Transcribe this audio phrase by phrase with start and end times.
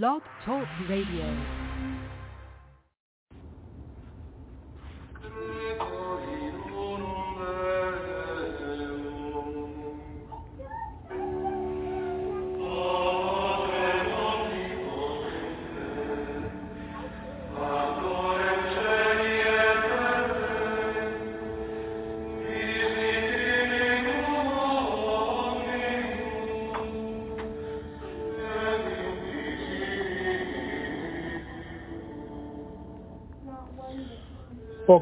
[0.00, 1.61] Blog Talk Radio.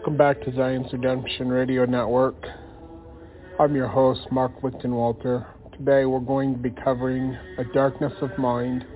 [0.01, 2.47] Welcome back to Zion's Redemption Radio Network.
[3.59, 5.45] I'm your host, Mark Lichtenwalter.
[5.73, 8.87] Today we're going to be covering A Darkness of Mind,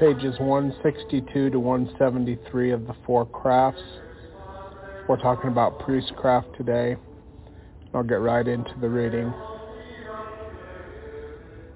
[0.00, 3.80] pages 162 to 173 of the Four Crafts.
[5.08, 6.96] We're talking about priestcraft today.
[7.94, 9.32] I'll get right into the reading.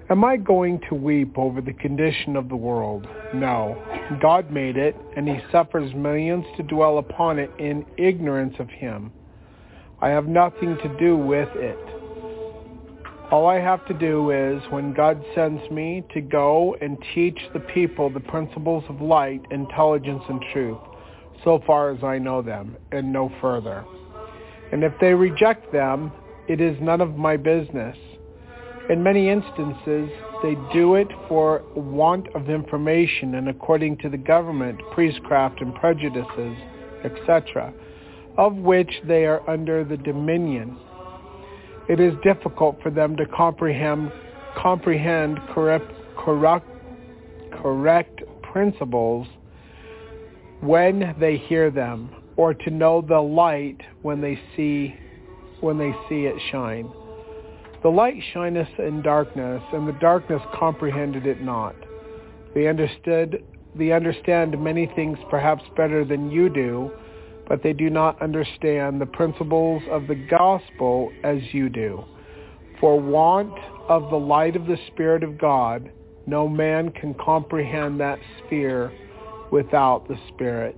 [0.09, 3.07] Am I going to weep over the condition of the world?
[3.33, 3.81] No.
[4.21, 9.11] God made it, and he suffers millions to dwell upon it in ignorance of him.
[10.01, 11.77] I have nothing to do with it.
[13.31, 17.61] All I have to do is, when God sends me, to go and teach the
[17.61, 20.79] people the principles of light, intelligence, and truth,
[21.43, 23.85] so far as I know them, and no further.
[24.73, 26.11] And if they reject them,
[26.49, 27.95] it is none of my business.
[28.89, 30.09] In many instances,
[30.41, 36.57] they do it for want of information and according to the government, priestcraft and prejudices,
[37.03, 37.73] etc.,
[38.37, 40.77] of which they are under the dominion.
[41.89, 44.11] It is difficult for them to comprehend,
[44.57, 46.67] comprehend correct, correct,
[47.61, 49.27] correct principles
[50.61, 54.95] when they hear them, or to know the light when they see
[55.59, 56.91] when they see it shine.
[57.83, 61.75] The light shineth in darkness, and the darkness comprehended it not.
[62.53, 66.91] They understood they understand many things perhaps better than you do,
[67.47, 72.03] but they do not understand the principles of the gospel as you do.
[72.79, 73.57] For want
[73.87, 75.89] of the light of the Spirit of God,
[76.25, 78.91] no man can comprehend that sphere
[79.51, 80.77] without the Spirit.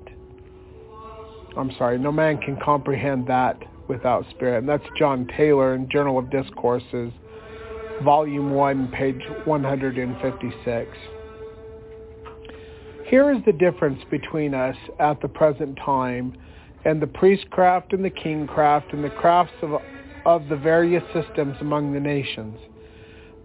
[1.57, 4.59] I'm sorry, no man can comprehend that without spirit.
[4.59, 7.11] And that's John Taylor in Journal of Discourses,
[8.03, 10.97] Volume 1, page 156.
[13.05, 16.35] Here is the difference between us at the present time
[16.85, 19.81] and the priestcraft and the kingcraft and the crafts of,
[20.25, 22.57] of the various systems among the nations.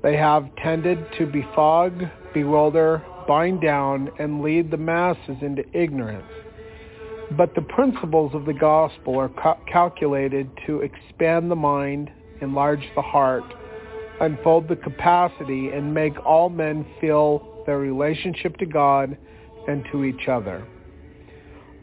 [0.02, 6.24] They have tended to befog, bewilder, bind down, and lead the masses into ignorance.
[7.36, 13.02] But the principles of the gospel are ca- calculated to expand the mind, enlarge the
[13.02, 13.44] heart,
[14.20, 19.16] unfold the capacity, and make all men feel their relationship to God
[19.68, 20.64] and to each other.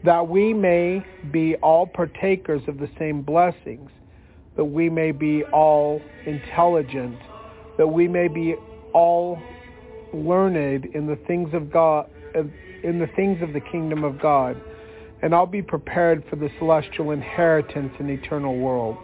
[0.02, 3.90] That we may be all partakers of the same blessings,
[4.56, 7.16] that we may be all intelligent,
[7.78, 8.56] that we may be
[8.92, 9.38] all
[10.12, 14.60] learned in the things of God, in the things of the kingdom of God
[15.22, 19.00] and I'll be prepared for the celestial inheritance in eternal worlds.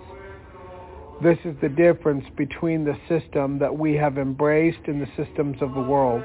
[1.23, 5.73] This is the difference between the system that we have embraced and the systems of
[5.75, 6.23] the world.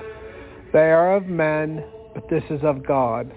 [0.73, 1.83] They are of men,
[2.13, 3.31] but this is of God.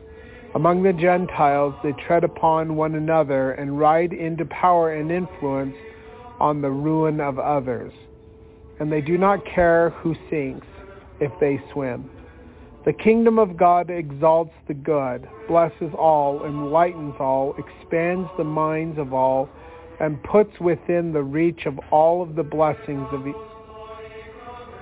[0.55, 5.77] Among the Gentiles, they tread upon one another and ride into power and influence
[6.41, 7.93] on the ruin of others.
[8.81, 10.67] And they do not care who sinks
[11.21, 12.11] if they swim.
[12.87, 19.13] The kingdom of God exalts the good, blesses all, enlightens all, expands the minds of
[19.13, 19.51] all,
[20.01, 23.35] and puts within the reach of all of the blessings of e-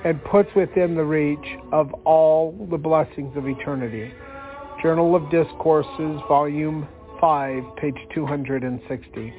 [0.05, 4.13] and puts within the reach of all the blessings of eternity.
[4.81, 6.87] Journal of Discourses, Volume
[7.21, 9.35] 5, page 260.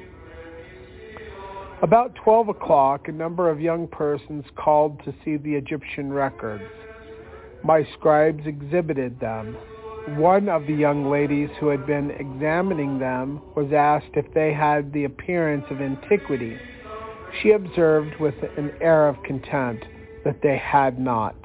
[1.80, 6.62] About 12 o'clock, a number of young persons called to see the Egyptian records.
[7.62, 9.56] My scribes exhibited them.
[10.16, 14.92] One of the young ladies who had been examining them was asked if they had
[14.92, 16.56] the appearance of antiquity.
[17.40, 19.84] She observed with an air of contempt
[20.24, 21.36] that they had not.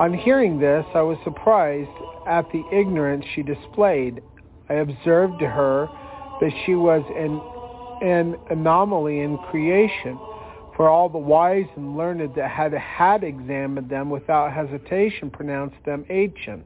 [0.00, 1.90] On hearing this, I was surprised
[2.26, 4.22] at the ignorance she displayed.
[4.68, 5.88] I observed to her
[6.40, 7.40] that she was an,
[8.08, 10.18] an anomaly in creation
[10.80, 16.06] for all the wise and learned that had had examined them without hesitation pronounced them
[16.08, 16.64] ancient.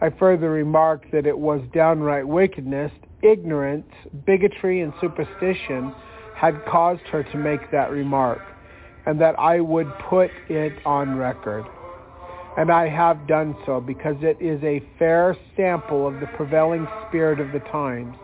[0.00, 2.92] I further remarked that it was downright wickedness,
[3.22, 3.90] ignorance,
[4.26, 5.92] bigotry, and superstition
[6.36, 8.42] had caused her to make that remark,
[9.06, 11.64] and that I would put it on record.
[12.56, 17.40] and I have done so because it is a fair sample of the prevailing spirit
[17.40, 18.14] of the times,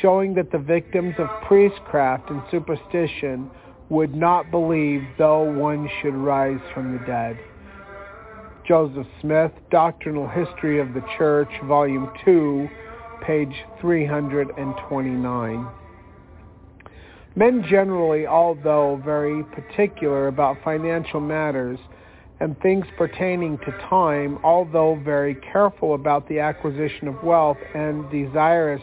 [0.00, 3.50] showing that the victims of priestcraft and superstition
[3.90, 7.38] would not believe though one should rise from the dead.
[8.66, 12.68] Joseph Smith, Doctrinal History of the Church, Volume 2,
[13.26, 15.66] page 329.
[17.34, 21.78] Men generally, although very particular about financial matters
[22.38, 28.82] and things pertaining to time, although very careful about the acquisition of wealth and desirous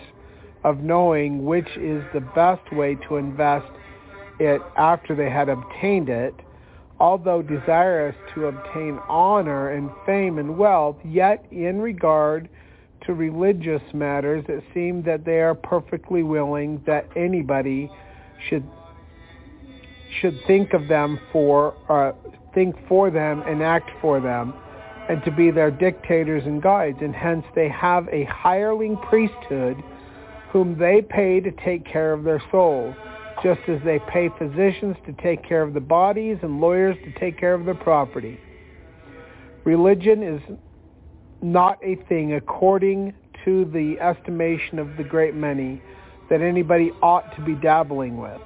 [0.64, 3.68] of knowing which is the best way to invest
[4.40, 6.34] it after they had obtained it,
[7.00, 12.50] although desirous to obtain honor and fame and wealth, yet in regard
[13.06, 17.90] to religious matters, it seemed that they are perfectly willing that anybody
[18.50, 18.64] should
[20.22, 22.12] should think of them for uh,
[22.54, 24.54] think for them and act for them
[25.10, 26.98] and to be their dictators and guides.
[27.02, 29.82] And hence they have a hireling priesthood
[30.52, 32.96] whom they pay to take care of their souls
[33.56, 37.40] just as they pay physicians to take care of the bodies and lawyers to take
[37.40, 38.38] care of the property
[39.68, 40.42] religion is
[41.42, 43.14] not a thing according
[43.44, 45.82] to the estimation of the great many
[46.30, 48.40] that anybody ought to be dabbling with.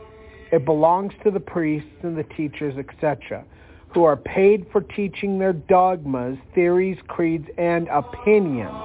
[0.52, 3.46] It belongs to the priests and the teachers, etc.,
[3.94, 8.84] who are paid for teaching their dogmas, theories, creeds, and opinions.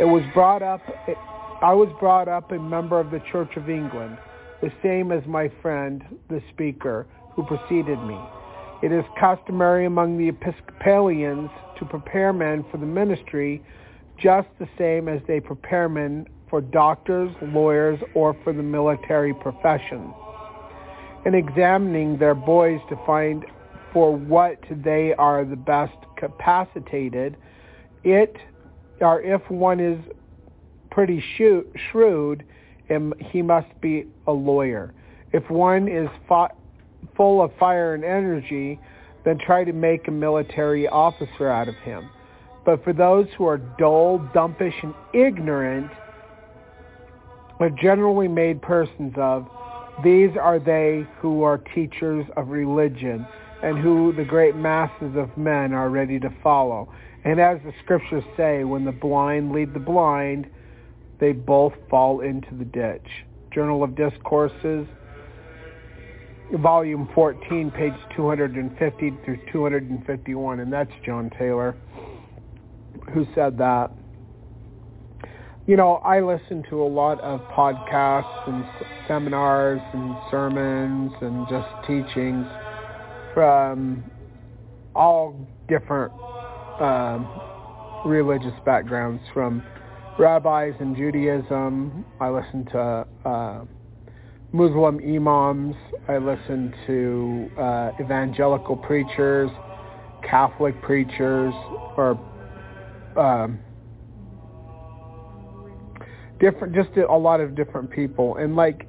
[0.00, 1.16] It was brought up, it,
[1.62, 4.18] I was brought up a member of the Church of England,
[4.60, 8.18] the same as my friend, the speaker, who preceded me.
[8.82, 13.62] It is customary among the Episcopalians to prepare men for the ministry
[14.18, 20.12] just the same as they prepare men for doctors, lawyers, or for the military profession.
[21.26, 23.44] In examining their boys to find
[23.92, 27.36] for what they are the best capacitated,
[28.04, 28.36] it
[29.00, 29.98] or if one is
[30.90, 32.44] pretty shrewd,
[33.30, 34.92] he must be a lawyer.
[35.32, 36.08] If one is
[37.16, 38.78] full of fire and energy,
[39.24, 42.08] then try to make a military officer out of him.
[42.64, 45.90] But for those who are dull, dumpish, and ignorant,
[47.58, 49.48] are generally made persons of,
[50.04, 53.26] these are they who are teachers of religion
[53.62, 56.92] and who the great masses of men are ready to follow.
[57.24, 60.48] And as the scriptures say, when the blind lead the blind,
[61.18, 63.06] they both fall into the ditch.
[63.52, 64.86] Journal of Discourses,
[66.52, 71.76] volume 14, page 250 through 251, and that's John Taylor
[73.12, 73.90] who said that.
[75.66, 78.64] You know, I listen to a lot of podcasts and
[79.08, 82.46] seminars and sermons and just teachings
[83.34, 84.04] from
[84.94, 86.12] all different
[86.80, 87.28] um,
[88.06, 89.62] religious backgrounds, from
[90.18, 92.04] rabbis in Judaism.
[92.20, 93.64] I listen to uh,
[94.52, 95.76] Muslim imams.
[96.08, 99.50] I listen to uh, evangelical preachers,
[100.22, 101.52] Catholic preachers,
[101.96, 102.18] or
[103.16, 103.58] um,
[106.40, 108.88] different, just a lot of different people, and like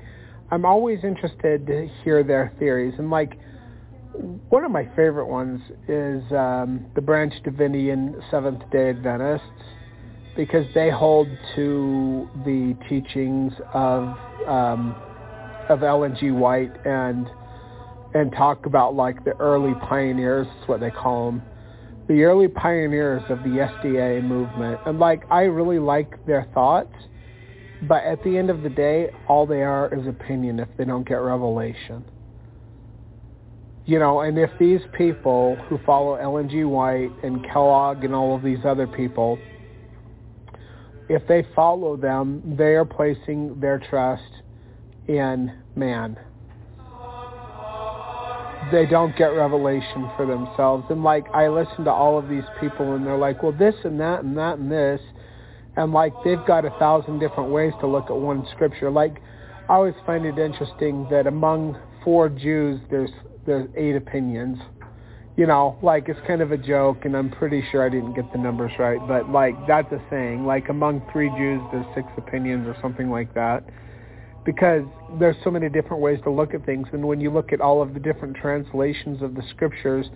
[0.51, 3.38] I'm always interested to hear their theories, and like
[4.50, 9.76] one of my favorite ones is um, the Branch Davidian Seventh Day Adventists
[10.37, 14.15] because they hold to the teachings of
[14.47, 14.95] um,
[15.67, 16.31] of Ellen G.
[16.31, 17.27] White and
[18.13, 21.41] and talk about like the early pioneers, is what they call them,
[22.07, 24.79] the early pioneers of the SDA movement.
[24.85, 26.94] And like, I really like their thoughts,
[27.83, 31.07] but at the end of the day, all they are is opinion if they don't
[31.07, 32.06] get revelation.
[33.85, 36.63] You know, and if these people who follow Ellen G.
[36.63, 39.37] White and Kellogg and all of these other people,
[41.09, 44.23] if they follow them, they are placing their trust
[45.07, 46.18] in man
[48.71, 50.85] they don't get revelation for themselves.
[50.90, 53.99] And like I listen to all of these people and they're like, well, this and
[53.99, 55.02] that and that and this.
[55.76, 58.90] And like they've got a thousand different ways to look at one scripture.
[58.90, 59.21] Like
[59.69, 63.11] I always find it interesting that among four Jews, there's
[63.45, 64.57] there's eight opinions.
[65.37, 68.29] You know, like it's kind of a joke, and I'm pretty sure I didn't get
[68.33, 70.45] the numbers right, but like that's a saying.
[70.45, 73.63] Like among three Jews, there's six opinions or something like that
[74.47, 74.83] because
[75.19, 77.81] there's so many different ways to look at things and when you look at all
[77.81, 80.07] of the different translations of the scriptures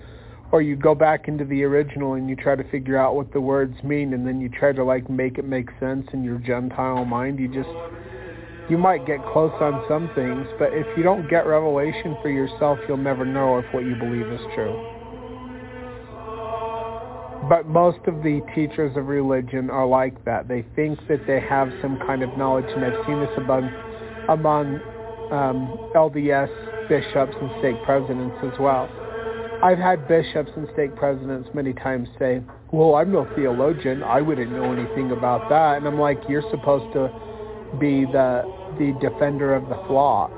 [0.53, 3.41] or you go back into the original and you try to figure out what the
[3.41, 7.03] words mean and then you try to like make it make sense in your gentile
[7.03, 7.69] mind you just
[8.69, 12.79] you might get close on some things but if you don't get revelation for yourself
[12.87, 14.90] you'll never know if what you believe is true
[17.50, 20.48] But most of the teachers of religion are like that.
[20.48, 23.69] They think that they have some kind of knowledge, and I've seen this among,
[24.29, 24.75] among
[25.31, 26.50] um, LDS
[26.88, 28.89] bishops and stake presidents as well.
[29.63, 34.03] I've had bishops and stake presidents many times say, well, I'm no theologian.
[34.03, 35.77] I wouldn't know anything about that.
[35.77, 37.10] And I'm like, you're supposed to
[37.79, 38.43] be the,
[38.77, 40.31] the defender of the flock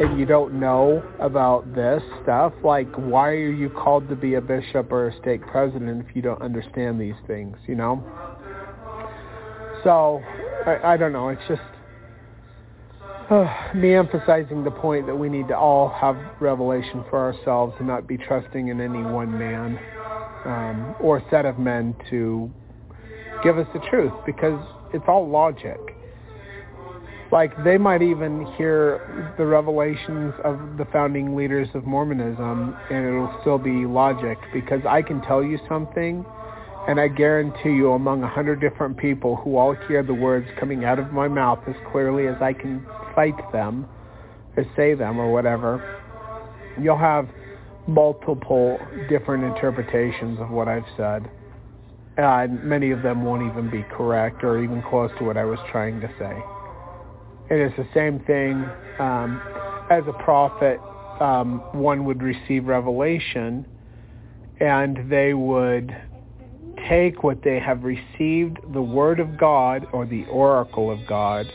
[0.00, 4.40] and you don't know about this stuff, like why are you called to be a
[4.40, 8.02] bishop or a stake president if you don't understand these things, you know?
[9.82, 10.22] So,
[10.66, 11.28] I, I don't know.
[11.30, 11.62] It's just
[13.30, 17.88] uh, me emphasizing the point that we need to all have revelation for ourselves and
[17.88, 19.78] not be trusting in any one man
[20.44, 22.50] um, or set of men to
[23.42, 24.64] give us the truth because
[24.94, 25.78] it's all logic
[27.30, 33.36] like they might even hear the revelations of the founding leaders of Mormonism and it'll
[33.42, 36.24] still be logic because I can tell you something
[36.88, 40.84] and I guarantee you among a hundred different people who all hear the words coming
[40.84, 43.86] out of my mouth as clearly as I can cite them
[44.56, 46.00] or say them or whatever,
[46.80, 47.28] you'll have
[47.86, 48.78] multiple
[49.10, 51.30] different interpretations of what I've said.
[52.16, 55.58] And many of them won't even be correct or even close to what I was
[55.70, 56.42] trying to say.
[57.50, 58.64] It is the same thing
[58.98, 59.40] um,
[59.90, 60.80] as a prophet.
[61.20, 63.66] Um, one would receive revelation,
[64.60, 65.96] and they would
[66.88, 71.46] take what they have received, the word of God or the oracle of God,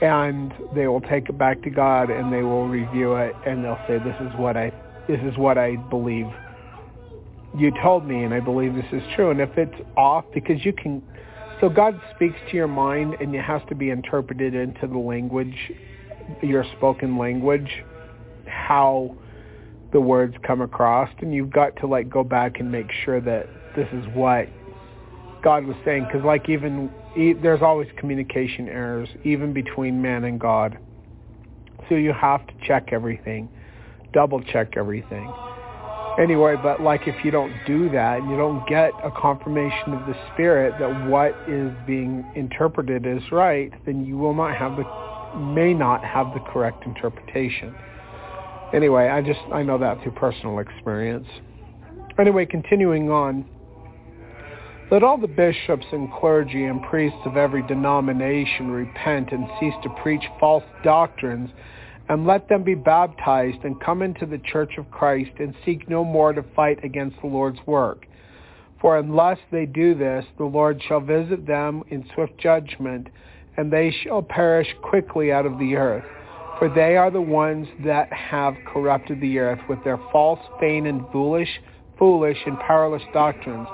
[0.00, 3.80] and they will take it back to God and they will review it and they'll
[3.86, 4.72] say, "This is what I,
[5.08, 6.26] this is what I believe."
[7.56, 9.30] You told me, and I believe this is true.
[9.30, 11.02] And if it's off, because you can
[11.60, 15.56] so God speaks to your mind and it has to be interpreted into the language,
[16.42, 17.84] your spoken language,
[18.46, 19.16] how
[19.92, 21.10] the words come across.
[21.20, 24.48] And you've got to like go back and make sure that this is what
[25.42, 26.04] God was saying.
[26.04, 26.90] Because like even,
[27.42, 30.78] there's always communication errors, even between man and God.
[31.88, 33.48] So you have to check everything,
[34.12, 35.32] double check everything
[36.18, 40.06] anyway, but like if you don't do that and you don't get a confirmation of
[40.06, 44.84] the Spirit that what is being interpreted is right, then you will not have the,
[45.38, 47.74] may not have the correct interpretation.
[48.74, 51.26] Anyway, I just, I know that through personal experience.
[52.18, 53.46] Anyway, continuing on.
[54.90, 59.90] Let all the bishops and clergy and priests of every denomination repent and cease to
[60.02, 61.50] preach false doctrines
[62.08, 66.04] and let them be baptized and come into the church of Christ and seek no
[66.04, 68.06] more to fight against the Lord's work.
[68.80, 73.08] For unless they do this, the Lord shall visit them in swift judgment,
[73.56, 76.04] and they shall perish quickly out of the earth.
[76.58, 81.04] For they are the ones that have corrupted the earth with their false, vain, and
[81.12, 81.48] foolish,
[81.98, 83.68] foolish and powerless doctrines.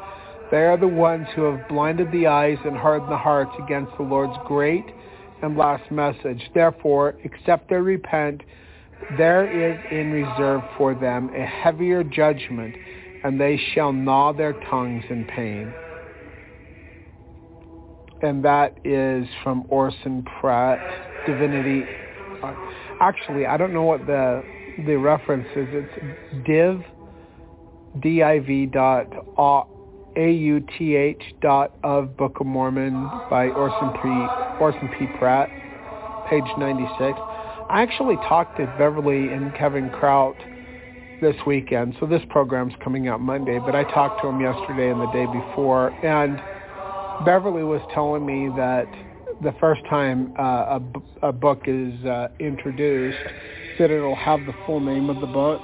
[0.50, 4.02] They are the ones who have blinded the eyes and hardened the hearts against the
[4.02, 4.84] Lord's great
[5.44, 6.42] and last message.
[6.54, 8.42] Therefore, except they repent,
[9.18, 12.74] there is in reserve for them a heavier judgment,
[13.22, 15.72] and they shall gnaw their tongues in pain.
[18.22, 20.78] And that is from Orson Pratt,
[21.26, 21.84] Divinity.
[22.42, 22.54] Uh,
[23.00, 24.42] actually, I don't know what the
[24.86, 25.68] the reference is.
[25.70, 26.82] It's div,
[28.00, 29.06] D-I-V dot
[30.16, 34.08] A-U-T-H dot of Book of Mormon by Orson P.
[34.60, 35.06] Orson P.
[35.18, 35.48] Pratt,
[36.30, 37.18] page 96.
[37.68, 40.36] I actually talked to Beverly and Kevin Kraut
[41.20, 45.00] this weekend, so this program's coming out Monday, but I talked to him yesterday and
[45.00, 46.40] the day before, and
[47.24, 48.86] Beverly was telling me that
[49.42, 50.78] the first time uh,
[51.22, 53.18] a, a book is uh, introduced,
[53.78, 55.60] that it'll have the full name of the book.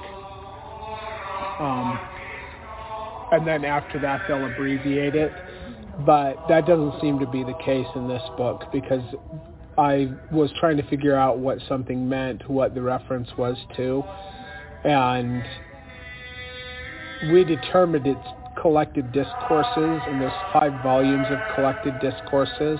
[1.59, 1.99] Um,
[3.31, 5.31] and then after that, they'll abbreviate it.
[6.05, 9.03] But that doesn't seem to be the case in this book because
[9.77, 14.03] I was trying to figure out what something meant, what the reference was to,
[14.83, 15.43] and
[17.31, 18.19] we determined it's
[18.61, 22.79] collected discourses, and there's five volumes of collected discourses.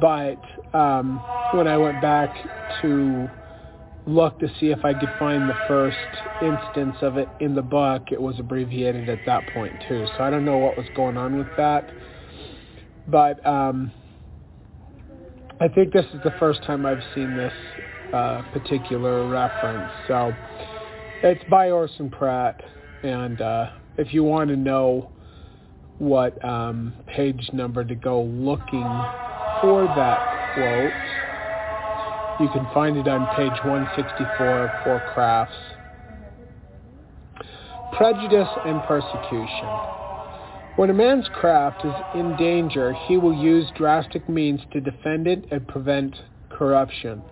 [0.00, 0.38] But
[0.76, 1.22] um,
[1.54, 2.34] when I went back
[2.82, 3.28] to
[4.08, 5.96] look to see if I could find the first
[6.42, 10.06] instance of it in the book, it was abbreviated at that point too.
[10.16, 11.90] So I don't know what was going on with that.
[13.06, 13.92] But um,
[15.60, 17.52] I think this is the first time I've seen this
[18.12, 19.90] uh, particular reference.
[20.06, 20.34] So
[21.22, 22.62] it's by Orson Pratt,
[23.02, 25.10] and uh, if you want to know
[25.98, 28.88] what um, page number to go looking
[29.60, 31.27] for that quote,
[32.40, 35.56] you can find it on page 164 of Four Crafts.
[37.96, 39.68] Prejudice and persecution.
[40.76, 45.44] When a man's craft is in danger, he will use drastic means to defend it
[45.50, 46.14] and prevent
[46.50, 47.22] corruption.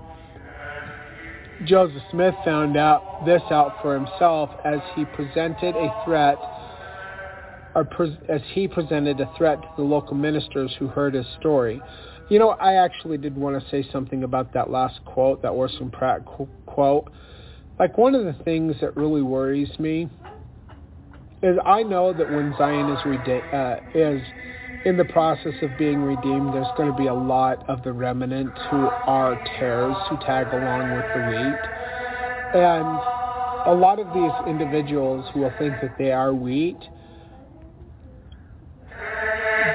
[1.65, 6.39] Joseph Smith found out this out for himself as he presented a threat
[7.77, 11.81] as he presented a threat to the local ministers who heard his story.
[12.29, 15.91] You know, I actually did want to say something about that last quote, that Orson
[15.91, 16.23] Pratt
[16.67, 17.11] quote.
[17.79, 20.09] Like one of the things that really worries me
[21.43, 24.23] is I know that when Zion is rede- uh, is
[24.85, 28.51] in the process of being redeemed, there's going to be a lot of the remnant
[28.71, 31.61] who are tares who tag along with the wheat,
[32.55, 32.87] and
[33.67, 36.79] a lot of these individuals will think that they are wheat,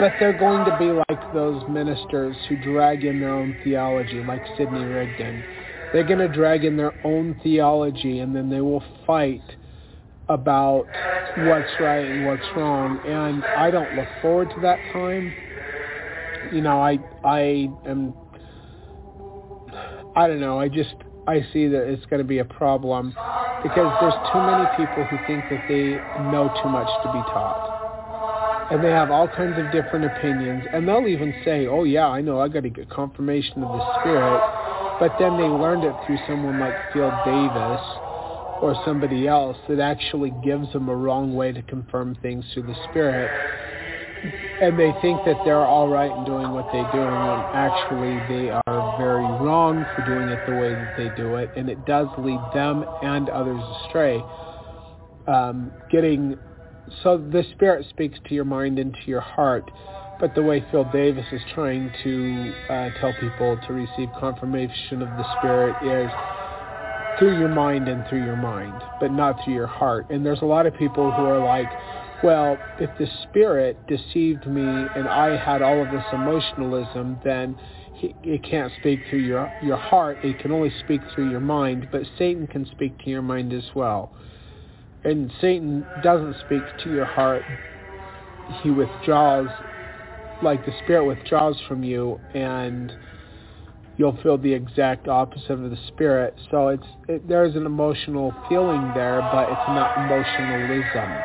[0.02, 4.42] but they're going to be like those ministers who drag in their own theology, like
[4.58, 5.46] Sidney Rigdon.
[5.94, 9.44] They're going to drag in their own theology, and then they will fight
[10.28, 10.88] about
[11.38, 13.00] what's right and what's wrong.
[13.06, 15.36] And I don't look forward to that time.
[16.50, 18.16] You know, I I am
[20.16, 20.60] I don't know.
[20.60, 20.96] I just
[21.28, 23.14] I see that it's going to be a problem
[23.62, 27.81] because there's too many people who think that they know too much to be taught.
[28.72, 30.64] And they have all kinds of different opinions.
[30.74, 34.00] And they'll even say, oh yeah, I know, I got to get confirmation of the
[34.00, 34.42] Spirit.
[35.00, 37.82] But then they learned it through someone like Phil Davis
[38.62, 42.76] or somebody else that actually gives them a wrong way to confirm things through the
[42.90, 43.30] Spirit.
[44.62, 48.52] And they think that they're all right in doing what they do, when actually they
[48.52, 52.08] are very wrong for doing it the way that they do it, and it does
[52.20, 54.22] lead them and others astray.
[55.28, 56.38] Um, getting
[57.04, 59.70] so the Spirit speaks to your mind and to your heart,
[60.20, 65.10] but the way Phil Davis is trying to uh, tell people to receive confirmation of
[65.18, 66.12] the Spirit is
[67.20, 70.10] through your mind and through your mind, but not through your heart.
[70.10, 71.70] And there's a lot of people who are like,
[72.24, 77.58] well, if the spirit deceived me and I had all of this emotionalism, then
[77.96, 80.18] he, it can't speak through your, your heart.
[80.24, 83.64] It can only speak through your mind, but Satan can speak to your mind as
[83.76, 84.12] well.
[85.04, 87.44] And Satan doesn't speak to your heart.
[88.62, 89.50] He withdraws,
[90.42, 92.92] like the spirit withdraws from you, and
[93.98, 96.36] you'll feel the exact opposite of the spirit.
[96.52, 101.18] So it's it, there's an emotional feeling there, but it's not emotionalism.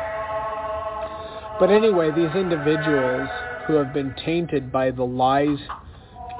[1.59, 3.29] But anyway, these individuals
[3.65, 5.59] who have been tainted by the lies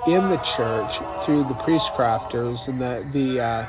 [0.07, 0.89] in the church
[1.25, 3.65] through the priestcrafters and the the uh,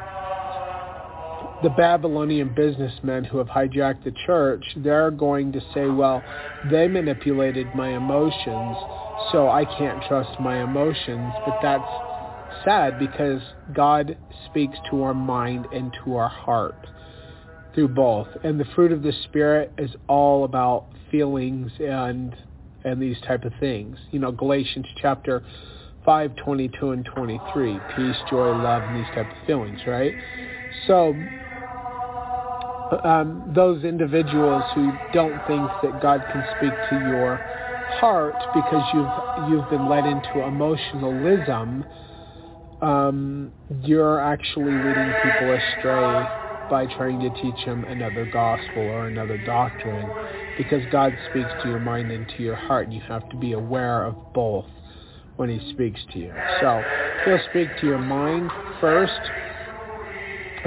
[1.62, 6.22] the Babylonian businessmen who have hijacked the church, they're going to say, well,
[6.70, 8.76] they manipulated my emotions,
[9.32, 11.32] so I can't trust my emotions.
[11.44, 13.40] But that's sad because
[13.72, 14.16] God
[14.46, 16.86] speaks to our mind and to our heart
[17.74, 18.28] through both.
[18.44, 22.36] And the fruit of the Spirit is all about feelings and
[22.84, 23.98] and these type of things.
[24.12, 25.42] You know, Galatians chapter
[26.04, 27.80] 5, 22 and 23.
[27.96, 30.16] Peace, joy, love, and these type of feelings, right?
[30.86, 31.16] So
[32.90, 37.42] um, those individuals who don't think that God can speak to your
[37.84, 41.84] heart because you've you've been led into emotionalism,
[42.80, 46.30] um, you're actually leading people astray
[46.68, 50.12] by trying to teach them another gospel or another doctrine
[50.56, 53.52] because God speaks to your mind and to your heart and you have to be
[53.52, 54.66] aware of both
[55.36, 56.42] when he speaks to you.
[56.60, 56.86] So
[57.24, 59.30] he'll speak to your mind first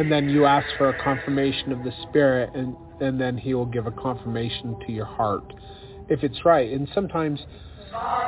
[0.02, 3.68] and then you ask for a confirmation of the spirit and, and then he will
[3.68, 5.54] give a confirmation to your heart
[6.10, 6.72] if it's right.
[6.72, 7.40] And sometimes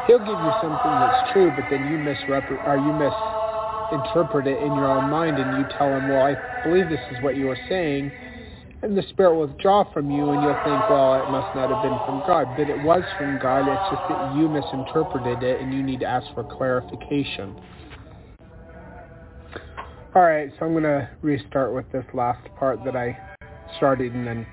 [0.07, 3.12] he'll give you something that's true but then you misrep- or you mis
[3.91, 7.19] interpret it in your own mind and you tell him, well, I believe this is
[7.21, 8.12] what you are saying,
[8.81, 11.81] and the Spirit will withdraw from you and you'll think, well, it must not have
[11.81, 12.47] been from God.
[12.57, 13.65] But it was from God.
[13.67, 17.55] It's just that you misinterpreted it and you need to ask for clarification.
[20.15, 23.17] All right, so I'm going to restart with this last part that I
[23.78, 24.45] started and then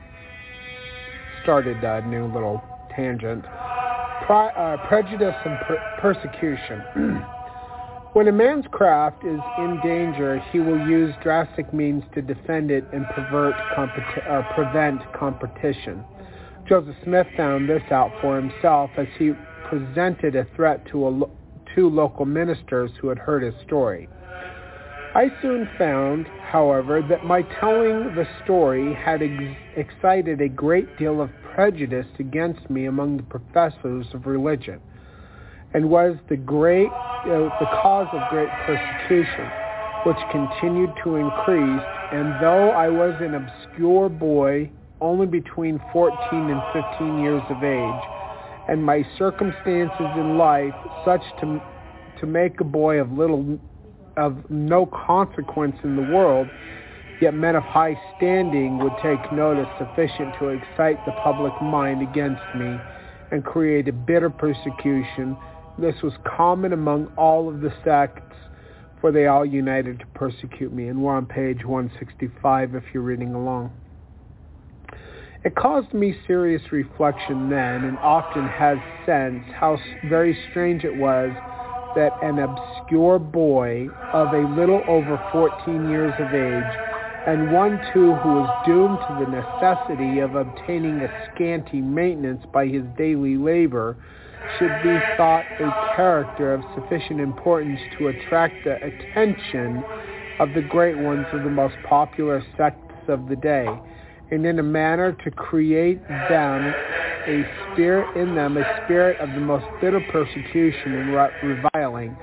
[1.42, 2.62] started a new little
[2.96, 3.44] tangent.
[3.44, 7.27] Uh, prejudice and per- persecution.
[8.12, 12.85] When a man's craft is in danger, he will use drastic means to defend it
[12.92, 16.03] and pervert competi- or prevent competition.
[16.68, 19.31] Joseph Smith found this out for himself as he
[19.68, 21.31] presented a threat to a lo-
[21.73, 24.09] two local ministers who had heard his story.
[25.12, 31.20] I soon found, however, that my telling the story had ex- excited a great deal
[31.20, 34.81] of prejudice against me among the professors of religion
[35.75, 39.51] and was the great uh, the cause of great persecution,
[40.07, 41.83] which continued to increase.
[42.12, 44.70] And though I was an obscure boy,
[45.01, 48.03] only between 14 and 15 years of age,
[48.68, 51.61] and my circumstances in life such to
[52.20, 53.59] to make a boy of little
[54.20, 56.46] of no consequence in the world,
[57.20, 62.42] yet men of high standing would take notice sufficient to excite the public mind against
[62.56, 62.76] me
[63.30, 65.37] and create a bitter persecution.
[65.78, 68.37] This was common among all of the sects,
[69.00, 70.88] for they all united to persecute me.
[70.88, 73.72] And we're on page 165 if you're reading along.
[75.42, 79.78] It caused me serious reflection then, and often has since, how
[80.11, 81.30] very strange it was
[81.94, 86.72] that an obscure boy of a little over 14 years of age,
[87.26, 92.66] and one too who was doomed to the necessity of obtaining a scanty maintenance by
[92.66, 93.96] his daily labor,
[94.59, 99.85] should be thought a character of sufficient importance to attract the attention
[100.38, 103.68] of the great ones of the most popular sects of the day,
[104.31, 106.75] and in a manner to create them
[107.27, 112.16] a spirit in them, a spirit of the most bitter persecution and reviling.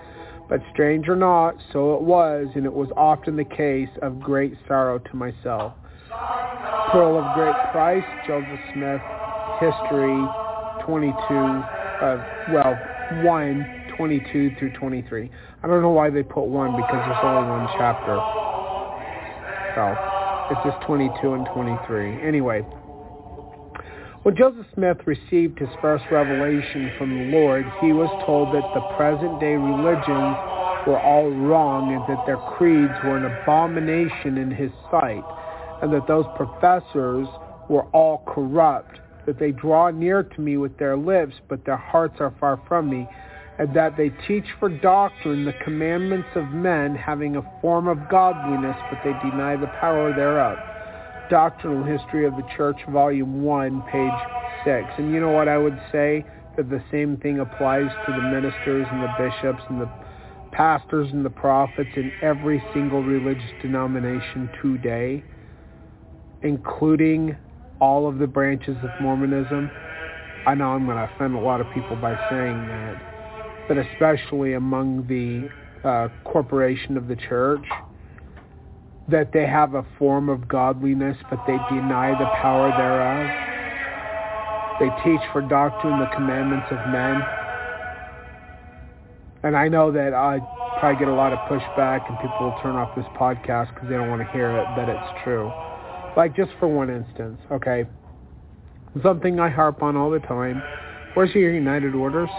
[0.50, 4.54] But strange or not, so it was, and it was often the case of great
[4.68, 5.74] sorrow to myself.
[6.92, 9.02] Pearl of Great Price, Joseph Smith,
[9.60, 10.16] History
[10.86, 12.80] 22, uh, well,
[13.24, 13.66] 1,
[13.98, 15.30] 22 through 23.
[15.64, 18.16] I don't know why they put 1 because there's only one chapter.
[19.76, 20.17] So,
[20.50, 22.22] it's just 22 and 23.
[22.22, 22.62] Anyway,
[24.24, 28.82] when Joseph Smith received his first revelation from the Lord, he was told that the
[28.98, 30.36] present-day religions
[30.88, 35.24] were all wrong and that their creeds were an abomination in his sight,
[35.82, 37.28] and that those professors
[37.70, 42.16] were all corrupt, that they draw near to me with their lips, but their hearts
[42.20, 43.08] are far from me,
[43.60, 48.78] and that they teach for doctrine the commandments of men having a form of godliness,
[48.90, 50.58] but they deny the power thereof.
[51.30, 54.12] Doctrinal History of the Church, Volume 1, page
[54.64, 54.88] 6.
[54.98, 56.24] And you know what I would say?
[56.56, 59.90] That the same thing applies to the ministers and the bishops and the
[60.52, 65.24] pastors and the prophets in every single religious denomination today,
[66.44, 67.36] including
[67.80, 69.70] all of the branches of Mormonism.
[70.46, 73.07] I know I'm going to offend a lot of people by saying that,
[73.68, 75.50] but especially among the
[75.88, 77.66] uh, corporation of the church
[79.10, 83.24] that they have a form of godliness, but they deny the power thereof.
[84.80, 87.22] They teach for doctrine the commandments of men.
[89.44, 90.40] And I know that I
[90.80, 93.96] probably get a lot of pushback and people will turn off this podcast because they
[93.96, 95.52] don't want to hear it, but it's true.
[96.18, 97.86] Like just for one instance, okay?
[99.02, 100.62] Something I harp on all the time.
[101.14, 102.30] Where's your United Orders?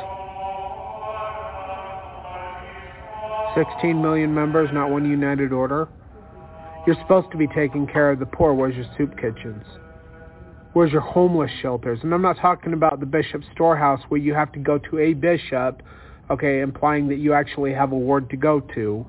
[3.58, 5.88] 16 million members, not one United Order.
[6.86, 8.54] You're supposed to be taking care of the poor.
[8.54, 9.64] Where's your soup kitchens?
[10.74, 11.98] Where's your homeless shelters?
[12.04, 15.12] And I'm not talking about the bishop's storehouse where you have to go to a
[15.12, 15.82] bishop,
[16.30, 19.04] okay, implying that you actually have a ward to go to.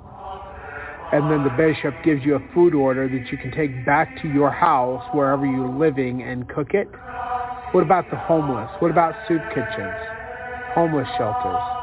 [1.11, 4.27] And then the bishop gives you a food order that you can take back to
[4.27, 6.87] your house, wherever you're living, and cook it.
[7.71, 8.71] What about the homeless?
[8.79, 9.93] What about soup kitchens?
[10.73, 11.78] Homeless shelters?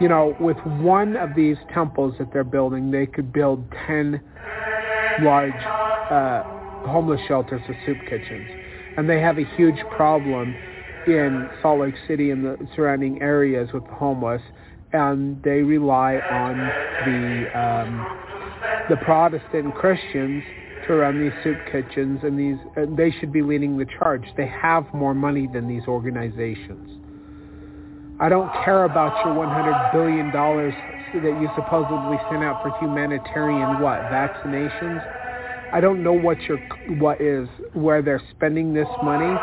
[0.00, 4.20] You know, with one of these temples that they're building, they could build 10
[5.22, 5.52] large
[6.10, 6.42] uh,
[6.86, 8.48] homeless shelters or soup kitchens.
[8.96, 10.54] And they have a huge problem
[11.06, 14.42] in Salt Lake City and the surrounding areas with the homeless.
[14.92, 16.56] And they rely on
[17.04, 18.06] the um,
[18.88, 20.42] the Protestant Christians
[20.86, 24.24] to run these soup kitchens, and these uh, they should be leading the charge.
[24.36, 26.88] They have more money than these organizations.
[28.18, 30.72] I don't care about your 100 billion dollars
[31.12, 35.04] that you supposedly sent out for humanitarian what vaccinations.
[35.72, 36.58] I don't know what your
[36.98, 39.36] what is where they're spending this money,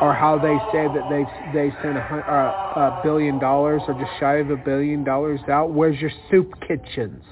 [0.00, 3.94] or how they say that they they sent a, a, uh, a billion dollars or
[3.94, 5.70] just shy of a billion dollars out.
[5.72, 7.24] Where's your soup kitchens?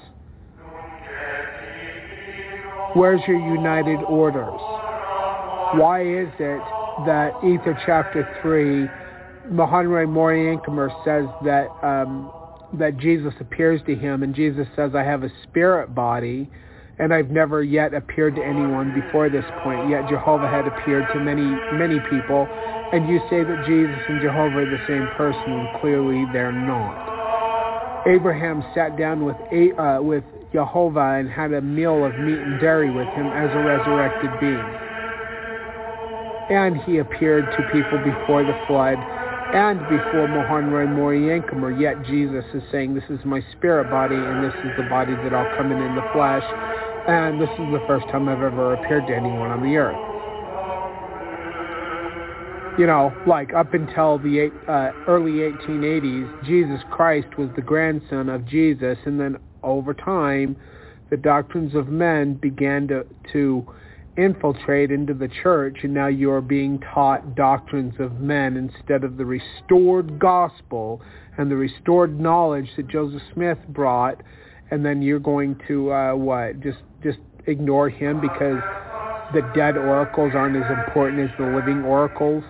[2.93, 4.59] Where's your United Orders?
[5.79, 6.61] Why is it
[7.05, 8.89] that Ether chapter three,
[9.49, 12.31] Mahonri Moriancumer says that um,
[12.73, 16.49] that Jesus appears to him, and Jesus says, I have a spirit body,
[16.99, 19.89] and I've never yet appeared to anyone before this point.
[19.89, 22.47] Yet Jehovah had appeared to many, many people,
[22.93, 28.07] and you say that Jesus and Jehovah are the same person, and clearly they're not.
[28.07, 29.35] Abraham sat down with,
[29.77, 30.23] uh, with
[30.53, 34.77] Jehovah and had a meal of meat and dairy with him as a resurrected being.
[36.49, 38.97] And he appeared to people before the flood
[39.53, 44.53] and before Mahonri Moriancumer, yet Jesus is saying, this is my spirit body, and this
[44.63, 46.43] is the body that I'll come in in the flesh,
[47.07, 50.11] and this is the first time I've ever appeared to anyone on the earth.
[52.77, 58.47] you know, like up until the uh, early 1880s, Jesus Christ was the grandson of
[58.47, 60.55] Jesus, and then over time,
[61.09, 63.65] the doctrines of men began to to
[64.17, 69.17] infiltrate into the church, and now you are being taught doctrines of men instead of
[69.17, 71.01] the restored gospel
[71.37, 74.21] and the restored knowledge that Joseph Smith brought,
[74.69, 76.59] and then you're going to uh, what?
[76.61, 78.61] Just just ignore him because
[79.33, 82.43] the dead oracles aren't as important as the living oracles,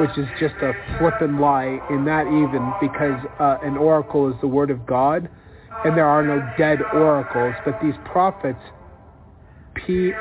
[0.00, 4.48] which is just a flippin' lie in that even because uh, an oracle is the
[4.48, 5.28] word of God,
[5.84, 8.60] and there are no dead oracles, but these prophets
[9.86, 10.20] P-R-O-F-I-T-S,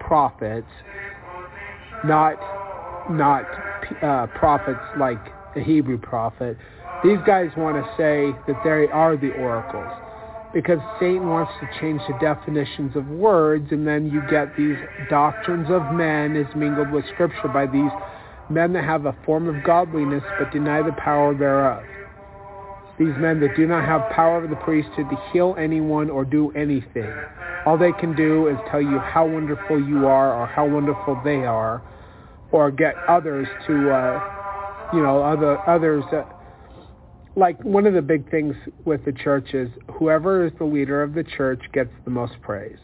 [0.00, 0.66] prophets,
[2.04, 2.36] not
[3.10, 3.44] not
[4.02, 5.18] uh, prophets like
[5.56, 6.56] a Hebrew prophet.
[7.02, 9.90] These guys want to say that they are the oracles
[10.54, 14.76] because Satan wants to change the definitions of words and then you get these
[15.08, 17.90] doctrines of men as mingled with scripture by these
[18.50, 21.82] men that have a form of godliness but deny the power thereof.
[22.98, 26.50] These men that do not have power of the priesthood to heal anyone or do
[26.52, 27.10] anything.
[27.64, 31.44] All they can do is tell you how wonderful you are or how wonderful they
[31.44, 31.82] are
[32.50, 36.04] or get others to, uh, you know, other others.
[36.12, 36.24] Uh,
[37.34, 41.14] like one of the big things with the church is whoever is the leader of
[41.14, 42.78] the church gets the most praise.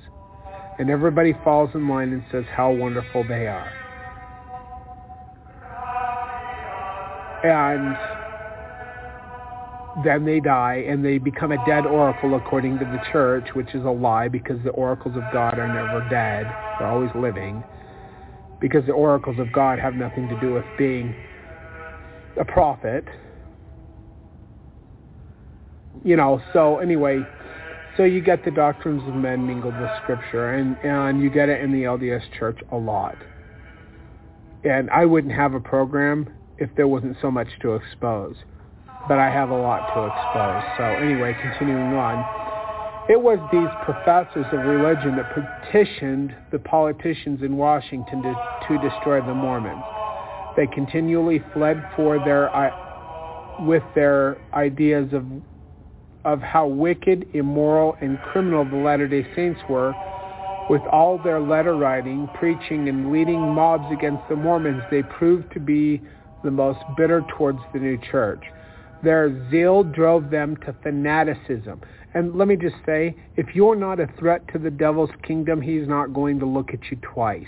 [0.78, 3.72] And everybody falls in line and says how wonderful they are.
[7.44, 8.17] And
[10.04, 13.84] then they die and they become a dead oracle according to the church, which is
[13.84, 16.46] a lie because the oracles of God are never dead.
[16.78, 17.64] They're always living.
[18.60, 21.14] Because the oracles of God have nothing to do with being
[22.38, 23.04] a prophet.
[26.04, 27.20] You know, so anyway,
[27.96, 31.60] so you get the doctrines of men mingled with scripture and, and you get it
[31.60, 33.16] in the LDS church a lot.
[34.64, 38.36] And I wouldn't have a program if there wasn't so much to expose
[39.06, 40.62] but I have a lot to expose.
[40.76, 42.24] So anyway, continuing on.
[43.08, 48.34] It was these professors of religion that petitioned the politicians in Washington to,
[48.68, 49.82] to destroy the Mormons.
[50.56, 52.70] They continually fled for their uh,
[53.60, 55.24] with their ideas of
[56.24, 59.94] of how wicked, immoral, and criminal the Latter-day Saints were.
[60.68, 65.60] With all their letter writing, preaching, and leading mobs against the Mormons, they proved to
[65.60, 66.02] be
[66.44, 68.44] the most bitter towards the new church.
[69.02, 71.80] Their zeal drove them to fanaticism.
[72.14, 75.86] And let me just say, if you're not a threat to the devil's kingdom, he's
[75.86, 77.46] not going to look at you twice.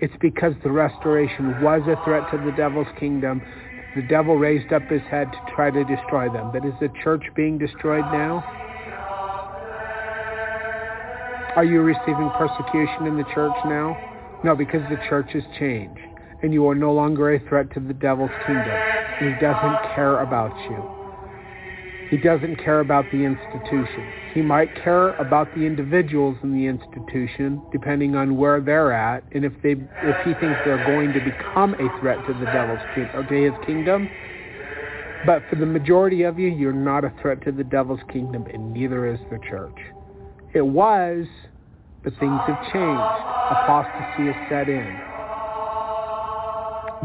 [0.00, 3.40] It's because the restoration was a threat to the devil's kingdom.
[3.94, 6.50] The devil raised up his head to try to destroy them.
[6.52, 8.44] But is the church being destroyed now?
[11.56, 13.96] Are you receiving persecution in the church now?
[14.44, 15.98] No, because the church has changed.
[16.42, 18.78] And you are no longer a threat to the devil's kingdom.
[19.18, 20.96] He doesn't care about you.
[22.10, 24.06] He doesn't care about the institution.
[24.32, 29.44] He might care about the individuals in the institution, depending on where they're at, and
[29.44, 33.34] if they if he thinks they're going to become a threat to the devil's to
[33.34, 34.08] his kingdom.
[35.24, 38.72] But for the majority of you, you're not a threat to the devil's kingdom, and
[38.72, 39.78] neither is the church.
[40.54, 41.26] It was,
[42.04, 43.00] but things have changed.
[43.50, 45.15] Apostasy has set in.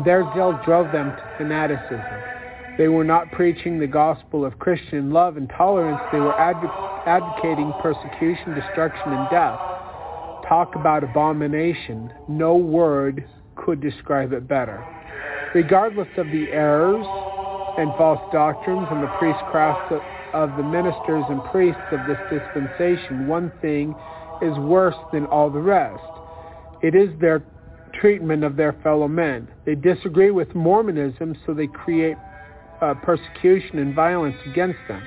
[0.05, 2.77] Their zeal drove them to fanaticism.
[2.77, 6.01] They were not preaching the gospel of Christian love and tolerance.
[6.11, 6.63] They were adv-
[7.05, 9.59] advocating persecution, destruction, and death.
[10.47, 12.11] Talk about abomination.
[12.27, 13.25] No word
[13.55, 14.83] could describe it better.
[15.53, 17.05] Regardless of the errors
[17.77, 19.91] and false doctrines and the priestcraft
[20.33, 23.93] of the ministers and priests of this dispensation, one thing
[24.41, 26.01] is worse than all the rest.
[26.81, 27.43] It is their
[27.93, 29.47] treatment of their fellow men.
[29.65, 32.17] They disagree with Mormonism, so they create
[32.81, 35.03] uh, persecution and violence against them.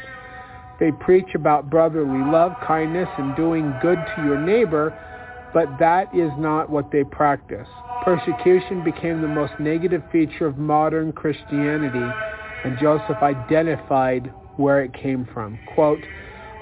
[0.80, 4.92] They preach about brotherly love, kindness, and doing good to your neighbor,
[5.52, 7.68] but that is not what they practice.
[8.04, 12.04] Persecution became the most negative feature of modern Christianity,
[12.64, 15.58] and Joseph identified where it came from.
[15.74, 16.00] Quote,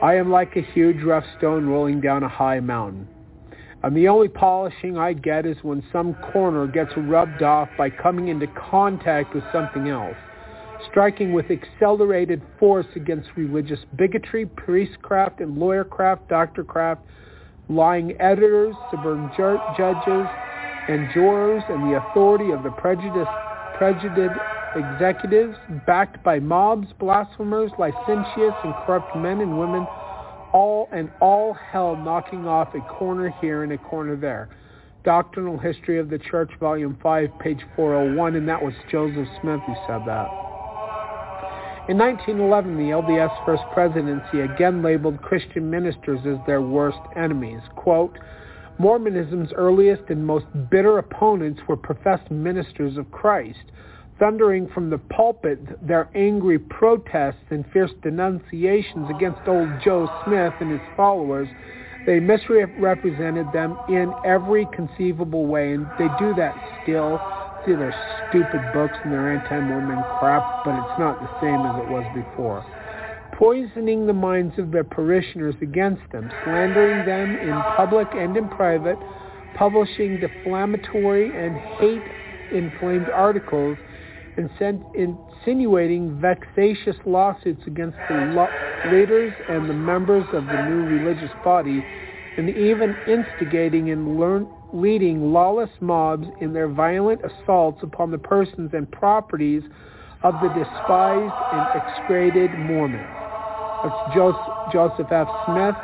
[0.02, 3.08] I am like a huge rough stone rolling down a high mountain.
[3.83, 8.29] And the only polishing I get is when some corner gets rubbed off by coming
[8.29, 10.16] into contact with something else,
[10.90, 16.99] striking with accelerated force against religious bigotry, priestcraft, and lawyercraft, doctorcraft,
[17.68, 20.29] lying editors, suburban judges,
[20.88, 23.31] and jurors, and the authority of the prejudiced,
[23.79, 24.38] prejudiced
[24.77, 29.85] executives, backed by mobs, blasphemers, licentious, and corrupt men and women
[30.52, 34.48] all and all hell knocking off a corner here and a corner there.
[35.04, 39.74] Doctrinal History of the Church, Volume 5, page 401, and that was Joseph Smith who
[39.86, 40.28] said that.
[41.88, 47.60] In 1911, the LDS First Presidency again labeled Christian ministers as their worst enemies.
[47.74, 48.16] Quote,
[48.78, 53.64] Mormonism's earliest and most bitter opponents were professed ministers of Christ,
[54.22, 60.70] thundering from the pulpit their angry protests and fierce denunciations against old Joe Smith and
[60.70, 61.48] his followers.
[62.06, 66.54] They misrepresented them in every conceivable way, and they do that
[66.85, 67.20] still
[67.64, 67.94] through their
[68.30, 72.64] stupid books and their anti-Mormon crap, but it's not the same as it was before.
[73.32, 78.98] Poisoning the minds of their parishioners against them, slandering them in public and in private,
[79.56, 83.76] publishing defamatory and hate-inflamed articles,
[84.37, 88.49] insinuating vexatious lawsuits against the
[88.90, 91.83] leaders and the members of the new religious body,
[92.37, 98.73] and even instigating and learn- leading lawless mobs in their violent assaults upon the persons
[98.73, 99.62] and properties
[100.23, 103.05] of the despised and excreted Mormons.
[103.83, 104.14] That's
[104.73, 105.29] Joseph F.
[105.47, 105.75] Smith,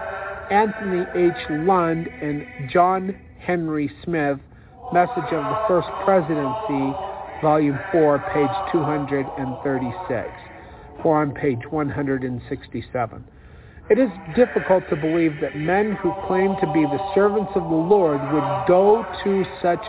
[0.50, 1.50] Anthony H.
[1.50, 4.38] Lund, and John Henry Smith,
[4.92, 7.07] Message of the First Presidency,
[7.40, 10.28] Volume 4, page 236,
[11.04, 13.24] or on page 167.
[13.90, 17.76] It is difficult to believe that men who claim to be the servants of the
[17.76, 19.80] Lord would go to such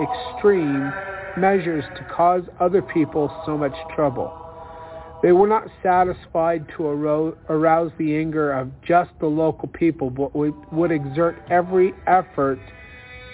[0.00, 0.92] extreme
[1.36, 4.32] measures to cause other people so much trouble.
[5.22, 10.90] They were not satisfied to arouse the anger of just the local people, but would
[10.90, 12.58] exert every effort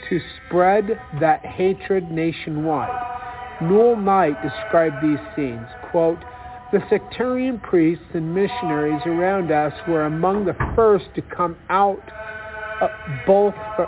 [0.09, 3.05] to spread that hatred nationwide.
[3.61, 6.19] Newell Knight described these scenes, quote,
[6.71, 12.03] the sectarian priests and missionaries around us were among the first to come out
[12.81, 12.89] uh,
[13.27, 13.87] both uh,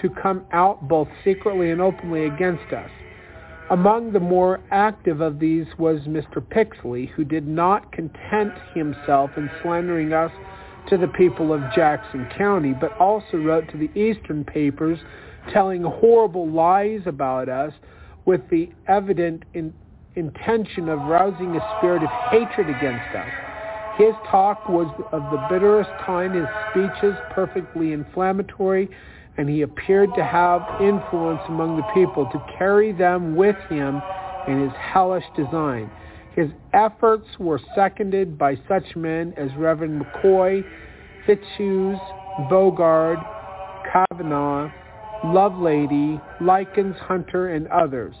[0.00, 2.90] to come out both secretly and openly against us.
[3.70, 6.40] Among the more active of these was Mr.
[6.40, 10.32] Pixley, who did not content himself in slandering us
[10.88, 14.98] to the people of Jackson County, but also wrote to the eastern papers
[15.52, 17.72] telling horrible lies about us
[18.24, 19.72] with the evident in,
[20.14, 23.28] intention of rousing a spirit of hatred against us.
[23.98, 28.88] His talk was of the bitterest kind, his speeches perfectly inflammatory,
[29.36, 34.00] and he appeared to have influence among the people to carry them with him
[34.46, 35.90] in his hellish design.
[36.34, 40.64] His efforts were seconded by such men as Reverend McCoy,
[41.26, 41.98] Fitzhughes,
[42.50, 43.22] Bogard,
[43.92, 44.70] Kavanaugh,
[45.24, 48.14] Lovelady, Likens, Hunter, and others.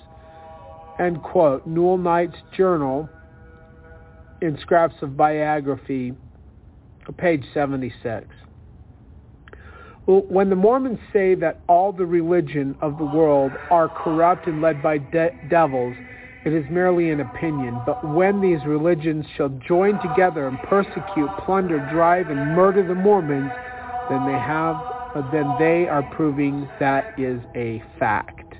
[0.98, 1.66] End quote.
[1.66, 3.08] Newell Knight's Journal
[4.40, 6.14] in Scraps of Biography,
[7.16, 8.26] page 76.
[10.06, 14.60] Well, when the Mormons say that all the religion of the world are corrupt and
[14.60, 15.96] led by de- devils,
[16.44, 17.80] it is merely an opinion.
[17.86, 23.52] But when these religions shall join together and persecute, plunder, drive, and murder the Mormons,
[24.10, 24.76] then they have
[25.32, 28.54] then they are proving that is a fact.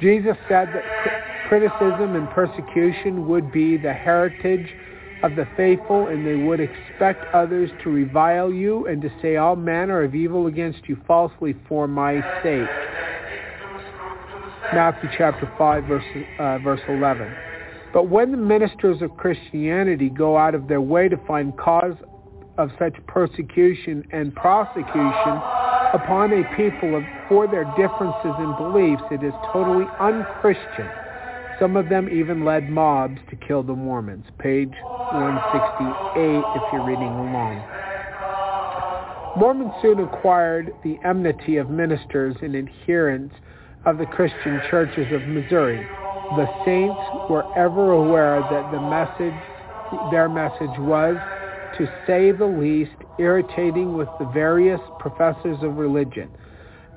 [0.00, 4.66] Jesus said that criticism and persecution would be the heritage
[5.22, 9.56] of the faithful, and they would expect others to revile you and to say all
[9.56, 12.68] manner of evil against you falsely for my sake.
[14.72, 16.04] Matthew chapter 5, verse,
[16.38, 17.34] uh, verse 11.
[17.92, 21.96] But when the ministers of Christianity go out of their way to find cause
[22.60, 25.34] of such persecution and prosecution
[25.94, 30.88] upon a people of, for their differences in beliefs, it is totally unchristian.
[31.58, 34.26] Some of them even led mobs to kill the Mormons.
[34.38, 34.72] Page
[35.12, 37.64] 168 if you're reading along.
[39.38, 43.34] Mormons soon acquired the enmity of ministers and adherents
[43.86, 45.86] of the Christian churches of Missouri.
[46.36, 49.40] The saints were ever aware that the message,
[50.10, 51.16] their message was
[51.78, 56.28] to say the least, irritating with the various professors of religion.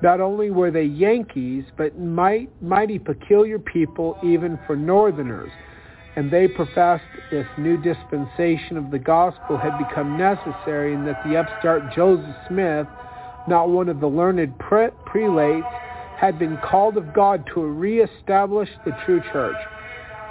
[0.02, 5.50] Not only were they Yankees, but might, mighty peculiar people even for Northerners,
[6.16, 11.36] and they professed this new dispensation of the gospel had become necessary and that the
[11.36, 12.86] upstart Joseph Smith,
[13.48, 15.66] not one of the learned pre- prelates,
[16.18, 19.56] had been called of God to reestablish the true church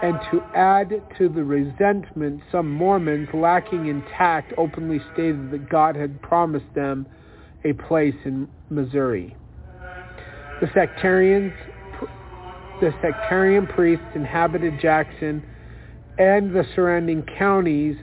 [0.02, 5.96] and to add to the resentment some Mormons lacking in tact openly stated that God
[5.96, 7.06] had promised them
[7.64, 9.36] a place in Missouri.
[10.62, 11.54] The sectarians,
[12.82, 15.44] the sectarian priests inhabited Jackson
[16.18, 17.96] and the surrounding counties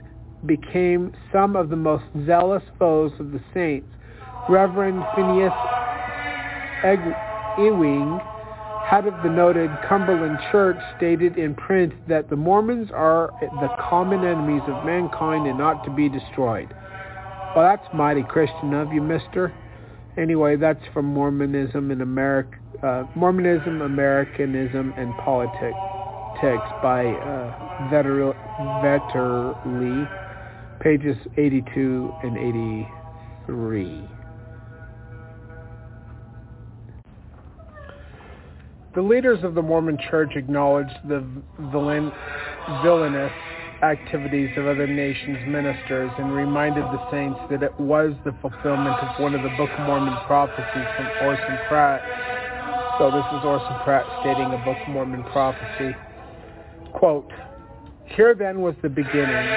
[0.45, 3.87] became some of the most zealous foes of the saints.
[4.49, 5.53] Reverend Phineas
[7.57, 8.19] Ewing,
[8.91, 14.25] head of the noted Cumberland Church, stated in print that the Mormons are the common
[14.25, 16.67] enemies of mankind and not to be destroyed.
[17.55, 19.53] Well, that's mighty Christian of you, mister.
[20.17, 25.77] Anyway, that's from Mormonism and America, uh, Mormonism, Americanism, and Politics
[26.83, 28.35] by uh, Vetter-
[28.83, 30.05] Vetterli,
[30.81, 32.37] pages 82 and
[33.47, 34.20] 83.
[38.93, 41.23] The leaders of the Mormon Church acknowledged the
[41.71, 42.11] villain,
[42.83, 43.31] villainous
[43.81, 49.17] activities of other nations' ministers and reminded the saints that it was the fulfillment of
[49.23, 52.03] one of the Book of Mormon prophecies from Orson Pratt.
[52.99, 55.95] So this is Orson Pratt stating a Book of Mormon prophecy.
[56.91, 57.31] Quote,
[58.07, 59.47] Here then was the beginning,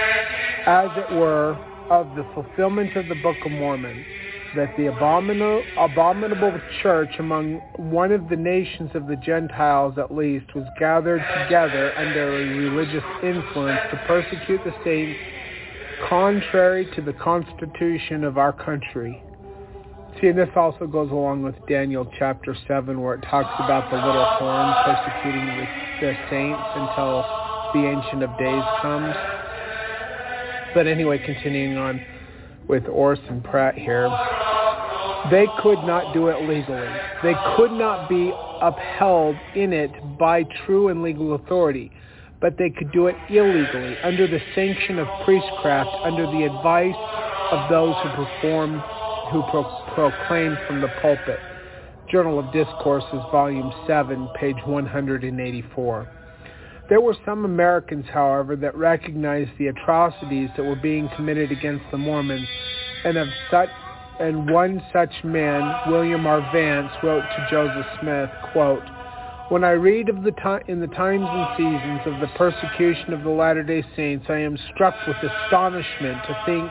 [0.64, 1.58] as it were,
[1.90, 4.04] of the fulfillment of the Book of Mormon
[4.56, 10.54] that the abominable, abominable church among one of the nations of the Gentiles at least
[10.54, 15.18] was gathered together under a religious influence to persecute the saints
[16.08, 19.22] contrary to the constitution of our country.
[20.20, 23.96] See, and this also goes along with Daniel chapter 7 where it talks about the
[23.96, 25.66] little horn persecuting the,
[26.00, 27.24] the saints until
[27.74, 29.14] the Ancient of Days comes.
[30.74, 32.00] But anyway, continuing on
[32.68, 34.08] with Orson Pratt here.
[35.30, 36.92] They could not do it legally.
[37.22, 41.90] They could not be upheld in it by true and legal authority,
[42.40, 46.94] but they could do it illegally under the sanction of priestcraft, under the advice
[47.52, 48.80] of those who perform,
[49.32, 49.64] who pro-
[49.94, 51.40] proclaim from the pulpit.
[52.10, 56.08] Journal of Discourses, Volume 7, page 184.
[56.90, 61.96] There were some Americans, however, that recognized the atrocities that were being committed against the
[61.96, 62.46] Mormons
[63.06, 63.70] and of such
[64.20, 66.40] and one such man, William R.
[66.52, 68.84] Vance, wrote to Joseph Smith, quote,
[69.48, 73.24] When I read of the ti- in the times and seasons of the persecution of
[73.24, 76.70] the Latter-day Saints, I am struck with astonishment to think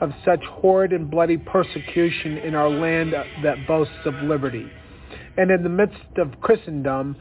[0.00, 4.66] of such horrid and bloody persecution in our land that boasts of liberty.
[5.36, 7.16] And in the midst of Christendom,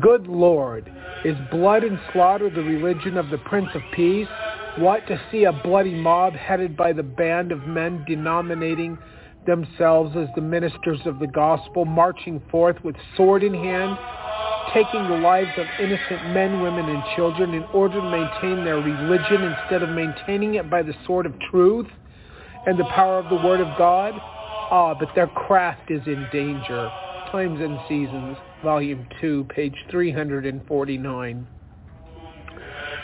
[0.00, 0.90] good Lord,
[1.24, 4.28] is blood and slaughter the religion of the Prince of Peace?
[4.76, 8.98] What to see a bloody mob headed by the band of men denominating
[9.46, 13.96] themselves as the ministers of the gospel, marching forth with sword in hand,
[14.74, 19.42] taking the lives of innocent men, women, and children in order to maintain their religion
[19.44, 21.86] instead of maintaining it by the sword of truth
[22.66, 24.14] and the power of the word of God?
[24.16, 26.90] Ah, but their craft is in danger.
[27.30, 31.46] Times and Seasons, Volume 2, page 349.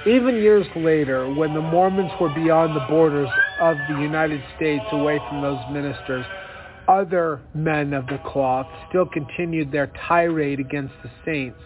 [0.07, 3.29] Even years later, when the Mormons were beyond the borders
[3.61, 6.25] of the United States away from those ministers,
[6.89, 11.59] other men of the cloth still continued their tirade against the saints.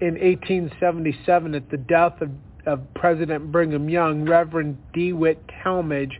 [0.00, 2.30] In 1877, at the death of,
[2.64, 6.14] of President Brigham Young, Reverend DeWitt Talmage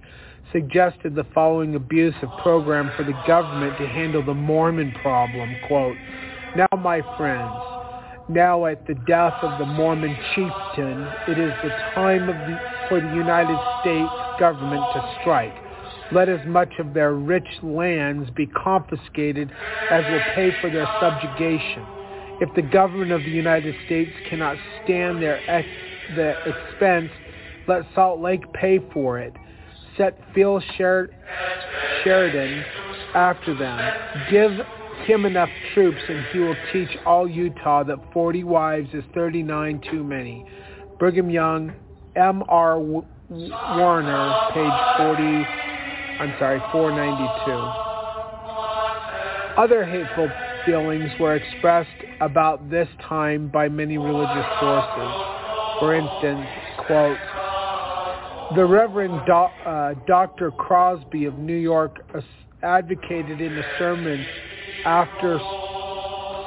[0.52, 5.56] suggested the following abusive program for the government to handle the Mormon problem.
[5.66, 5.96] Quote,
[6.56, 7.77] Now, my friends,
[8.28, 12.58] now at the death of the Mormon chieftain, it is the time the,
[12.88, 15.54] for the United States government to strike.
[16.12, 19.50] Let as much of their rich lands be confiscated
[19.90, 21.86] as will pay for their subjugation.
[22.40, 25.66] If the government of the United States cannot stand their ex-
[26.14, 27.10] the expense,
[27.66, 29.32] let Salt Lake pay for it.
[29.96, 31.10] Set Phil Sher-
[32.04, 32.64] Sheridan
[33.14, 33.78] after them.
[34.30, 34.52] Give
[35.06, 40.04] him enough troops and he will teach all Utah that 40 wives is 39 too
[40.04, 40.44] many.
[40.98, 41.72] Brigham Young,
[42.16, 42.80] M.R.
[42.80, 45.22] Werner, page 40,
[46.20, 47.88] I'm sorry, 492.
[49.60, 50.30] Other hateful
[50.64, 51.88] feelings were expressed
[52.20, 55.14] about this time by many religious sources.
[55.80, 56.46] For instance,
[56.86, 57.18] quote,
[58.56, 60.50] the Reverend Do- uh, Dr.
[60.50, 61.98] Crosby of New York
[62.62, 64.24] advocated in a sermon
[64.84, 65.38] after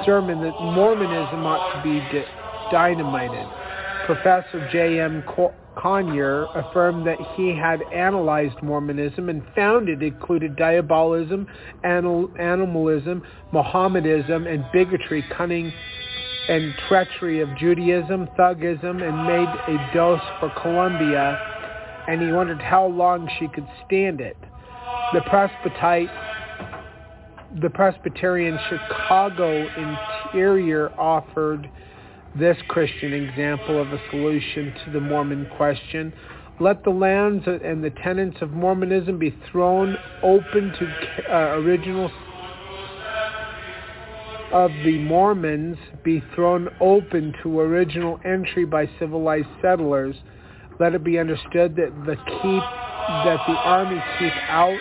[0.04, 2.00] sermon that Mormonism ought to be
[2.70, 3.46] dynamited.
[4.06, 5.22] Professor J.M.
[5.76, 11.46] Conyer affirmed that he had analyzed Mormonism and found it included diabolism,
[11.84, 15.72] animalism, Mohammedanism, and bigotry, cunning
[16.48, 21.38] and treachery of Judaism, thugism, and made a dose for Columbia,
[22.08, 24.36] and he wondered how long she could stand it.
[25.12, 26.10] The Presbytite
[27.60, 31.68] the Presbyterian Chicago Interior offered
[32.34, 36.12] this Christian example of a solution to the Mormon question.
[36.60, 42.10] Let the lands and the tenets of Mormonism be thrown open to uh, original
[44.52, 50.14] of the Mormons be thrown open to original entry by civilized settlers,
[50.82, 52.64] let it be understood that the keep
[53.22, 54.80] that the army keep out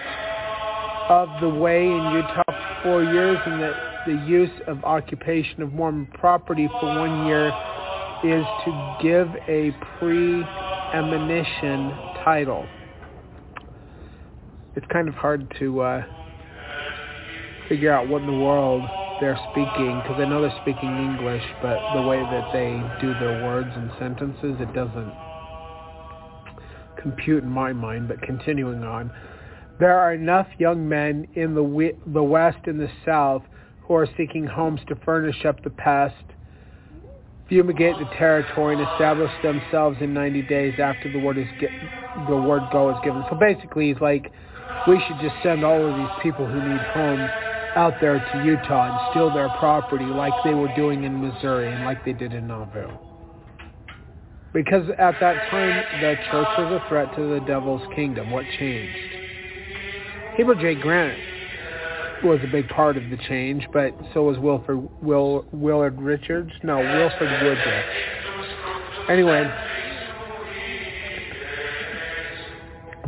[1.12, 3.76] of the way in Utah for four years and that
[4.08, 7.50] the use of occupation of Mormon property for one year
[8.24, 11.92] is to give a preemonition
[12.24, 12.66] title.
[14.76, 16.04] It's kind of hard to uh,
[17.70, 18.82] figure out what in the world
[19.20, 23.44] they're speaking because I know they're speaking English, but the way that they do their
[23.46, 25.14] words and sentences, it doesn't
[27.02, 28.08] compute in my mind.
[28.08, 29.12] But continuing on,
[29.80, 33.44] there are enough young men in the the West and the South
[33.82, 36.24] who are seeking homes to furnish up the past,
[37.50, 41.72] fumigate the territory, and establish themselves in 90 days after the word is get,
[42.30, 43.24] the word go is given.
[43.30, 44.32] So basically, he's like,
[44.88, 47.30] we should just send all of these people who need homes
[47.76, 51.86] out there to Utah and steal their property like they were doing in Missouri and
[51.86, 53.11] like they did in Nauvoo.
[54.54, 58.32] Because at that time, the church was a threat to the devil's kingdom.
[58.32, 58.98] What changed?
[60.36, 60.76] Heber J.
[60.76, 61.18] Grant
[62.24, 66.52] was a big part of the change, but so was Wilford Will Willard Richards.
[66.64, 67.86] No, Wilford Woodruff.
[69.10, 69.50] Anyway,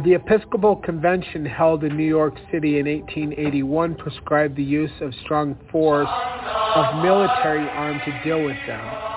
[0.04, 5.56] The Episcopal Convention held in New York City in 1881 prescribed the use of strong
[5.72, 9.13] force of military arm to deal with them.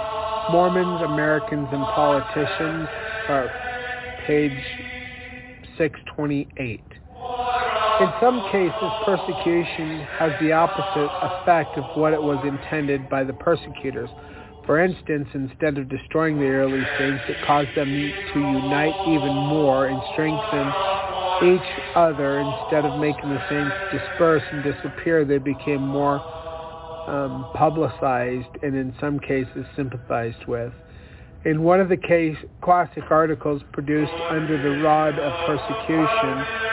[0.50, 2.88] Mormons, Americans, and politicians
[4.26, 4.52] page
[5.78, 6.80] 628.
[8.00, 13.32] In some cases, persecution has the opposite effect of what it was intended by the
[13.32, 14.10] persecutors.
[14.66, 19.86] For instance, instead of destroying the early saints, it caused them to unite even more
[19.86, 20.66] and strengthen
[21.54, 22.40] each other.
[22.40, 26.20] Instead of making the saints disperse and disappear, they became more
[27.06, 30.72] um, publicized and in some cases sympathized with.
[31.44, 36.66] In one of the case, classic articles produced under the rod of persecution,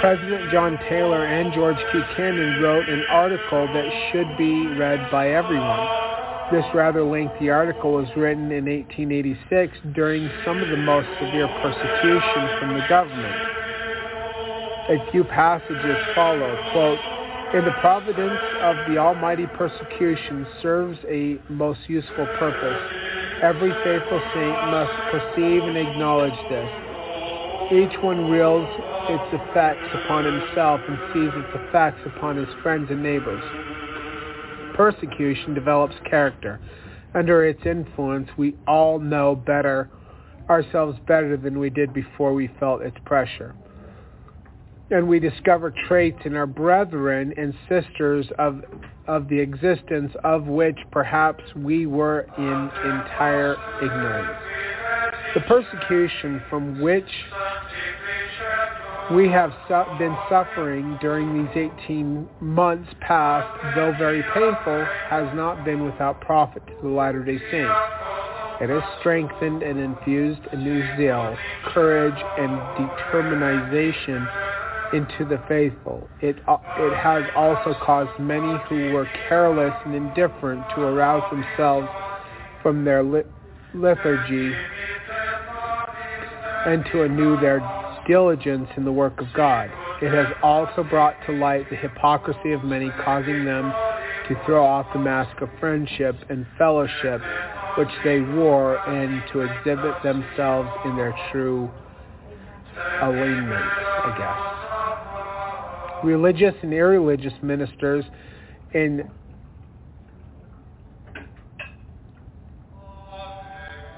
[0.00, 2.02] President John Taylor and George Q.
[2.16, 5.86] Cannon wrote an article that should be read by everyone.
[6.50, 12.58] This rather lengthy article was written in 1886 during some of the most severe persecution
[12.58, 13.36] from the government.
[14.88, 16.56] A few passages follow.
[16.72, 17.17] Quote,
[17.54, 22.80] in the providence of the almighty persecution serves a most useful purpose.
[23.42, 26.68] Every faithful saint must perceive and acknowledge this.
[27.72, 28.68] Each one reels
[29.08, 33.42] its effects upon himself and sees its effects upon his friends and neighbors
[34.78, 36.60] persecution develops character.
[37.12, 39.90] Under its influence, we all know better
[40.48, 43.54] ourselves better than we did before we felt its pressure.
[44.90, 48.64] And we discover traits in our brethren and sisters of,
[49.06, 54.34] of the existence of which perhaps we were in entire ignorance.
[55.34, 57.04] The persecution from which
[59.12, 65.64] we have su- been suffering during these 18 months past, though very painful, has not
[65.66, 67.78] been without profit to the Latter-day Saints.
[68.60, 71.36] It has strengthened and infused a new zeal,
[71.74, 74.26] courage, and determination
[74.92, 76.08] into the faithful.
[76.20, 81.88] It, uh, it has also caused many who were careless and indifferent to arouse themselves
[82.62, 84.52] from their lethargy
[86.66, 87.60] and to anew their
[88.06, 89.70] diligence in the work of God.
[90.00, 93.72] It has also brought to light the hypocrisy of many, causing them
[94.28, 97.20] to throw off the mask of friendship and fellowship
[97.76, 101.70] which they wore and to exhibit themselves in their true
[103.02, 106.04] alignment, I guess.
[106.04, 108.04] Religious and irreligious ministers
[108.74, 109.10] in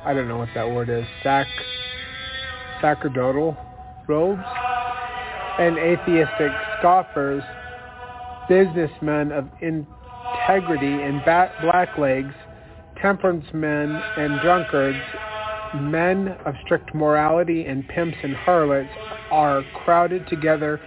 [0.03, 1.47] I don't know what that word is, sac
[2.81, 3.55] sacerdotal
[4.09, 4.43] robes,
[5.59, 7.43] and atheistic scoffers,
[8.49, 12.35] businessmen of integrity and blacklegs,
[13.01, 14.99] temperance men and drunkards,
[15.75, 18.91] men of strict morality and pimps and harlots
[19.31, 20.81] are crowded together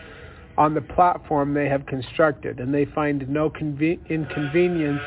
[0.57, 5.01] on the platform they have constructed, and they find no conven- inconvenience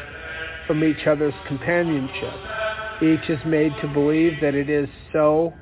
[0.67, 2.33] from each other's companionship.
[3.03, 5.53] Each is made to believe that it is so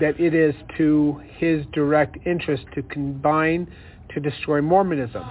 [0.00, 3.68] that it is to his direct interest to combine
[4.14, 5.22] to destroy Mormonism.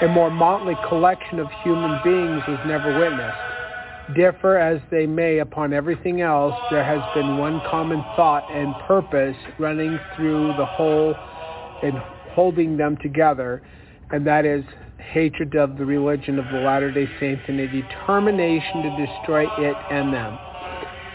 [0.00, 3.47] A more motley collection of human beings was never witnessed.
[4.14, 9.36] Differ as they may upon everything else, there has been one common thought and purpose
[9.58, 11.14] running through the whole
[11.82, 11.98] and
[12.32, 13.62] holding them together,
[14.10, 14.64] and that is
[15.12, 20.12] hatred of the religion of the Latter-day Saints and a determination to destroy it and
[20.12, 20.38] them.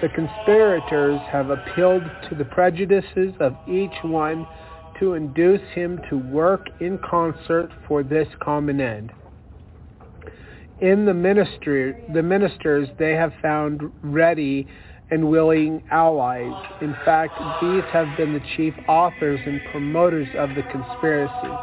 [0.02, 4.46] The conspirators have appealed to the prejudices of each one
[5.00, 9.12] to induce him to work in concert for this common end.
[10.84, 14.68] In the ministry, the ministers they have found ready
[15.12, 16.52] and willing allies.
[16.82, 21.56] In fact, these have been the chief authors and promoters of the conspiracy.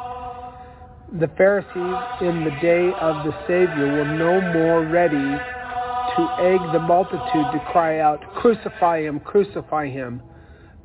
[1.21, 6.79] The Pharisees in the day of the Savior were no more ready to egg the
[6.79, 7.21] multitude
[7.53, 10.23] to cry out, Crucify him, crucify him,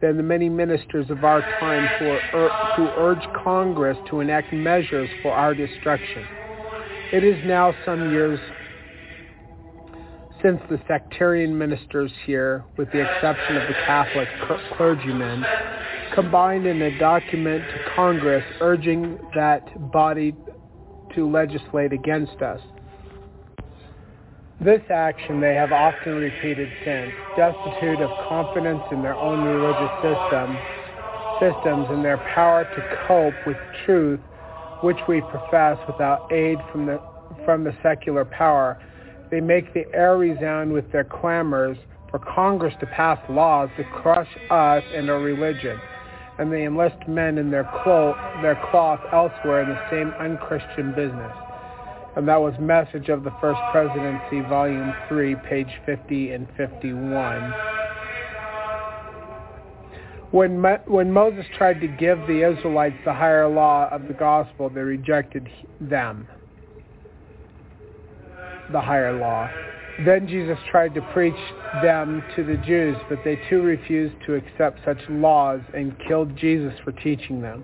[0.01, 5.09] than the many ministers of our time who, are, who urge Congress to enact measures
[5.23, 6.25] for our destruction.
[7.15, 8.37] It is now some years
[10.43, 14.27] since the sectarian ministers here, with the exception of the Catholic
[14.75, 15.45] clergymen,
[16.13, 20.35] combined in a document to Congress urging that body
[21.15, 22.59] to legislate against us.
[24.59, 30.57] This action they have often repeated since, destitute of confidence in their own religious system,
[31.39, 33.55] systems and their power to cope with
[33.85, 34.19] truth
[34.81, 36.99] which we profess without aid from the,
[37.45, 38.81] from the secular power.
[39.31, 41.77] They make the air resound with their clamors
[42.11, 45.79] for Congress to pass laws to crush us and our religion.
[46.37, 51.31] And they enlist men in their, clo- their cloth elsewhere in the same unchristian business
[52.15, 57.84] and that was Message of the First Presidency, Volume 3, page 50 and 51.
[60.35, 64.81] When, when Moses tried to give the Israelites the higher law of the gospel, they
[64.81, 65.47] rejected
[65.79, 66.27] them,
[68.69, 69.49] the higher law.
[70.05, 71.39] Then Jesus tried to preach
[71.81, 76.73] them to the Jews, but they too refused to accept such laws and killed Jesus
[76.83, 77.63] for teaching them.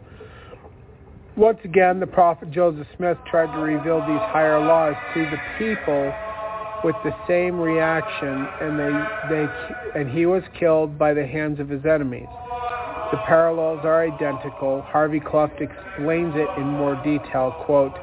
[1.36, 6.14] Once again, the prophet Joseph Smith tried to reveal these higher laws to the people
[6.86, 11.68] with the same reaction, and they, they, and he was killed by the hands of
[11.68, 12.30] his enemies.
[13.12, 14.82] The parallels are identical.
[14.84, 17.52] Harvey Clough explains it in more detail.
[17.66, 17.98] Quote,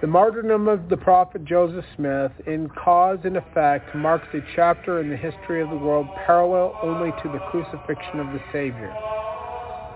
[0.00, 5.08] the martyrdom of the prophet Joseph Smith in cause and effect marks a chapter in
[5.08, 8.94] the history of the world parallel only to the crucifixion of the Savior.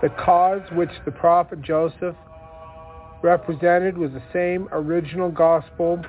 [0.01, 2.15] The cause which the prophet Joseph
[3.21, 6.01] represented was the same original gospel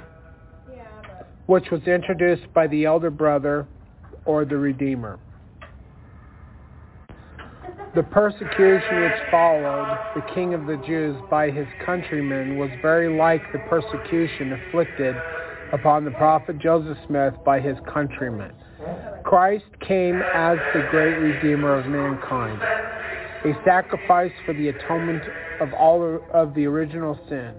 [1.47, 3.67] which was introduced by the elder brother
[4.25, 5.19] or the Redeemer.
[7.93, 13.43] The persecution which followed the king of the Jews by his countrymen was very like
[13.53, 15.17] the persecution inflicted
[15.73, 18.53] upon the prophet Joseph Smith by his countrymen.
[19.25, 22.63] Christ came as the great Redeemer of mankind
[23.45, 25.25] a sacrifice for the atonement
[25.61, 27.55] of all of the original sin.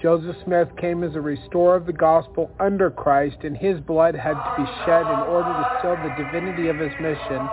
[0.00, 4.34] Joseph Smith came as a restorer of the gospel under Christ, and his blood had
[4.34, 7.48] to be shed in order to seal the divinity of his mission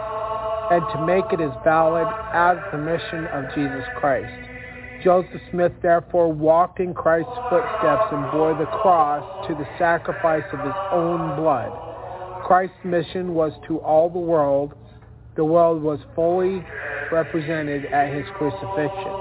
[0.72, 4.50] and to make it as valid as the mission of Jesus Christ.
[5.04, 10.60] Joseph Smith therefore walked in Christ's footsteps and bore the cross to the sacrifice of
[10.60, 11.72] his own blood.
[12.44, 14.74] Christ's mission was to all the world.
[15.36, 16.64] The world was fully
[17.12, 19.16] represented at his crucifixion.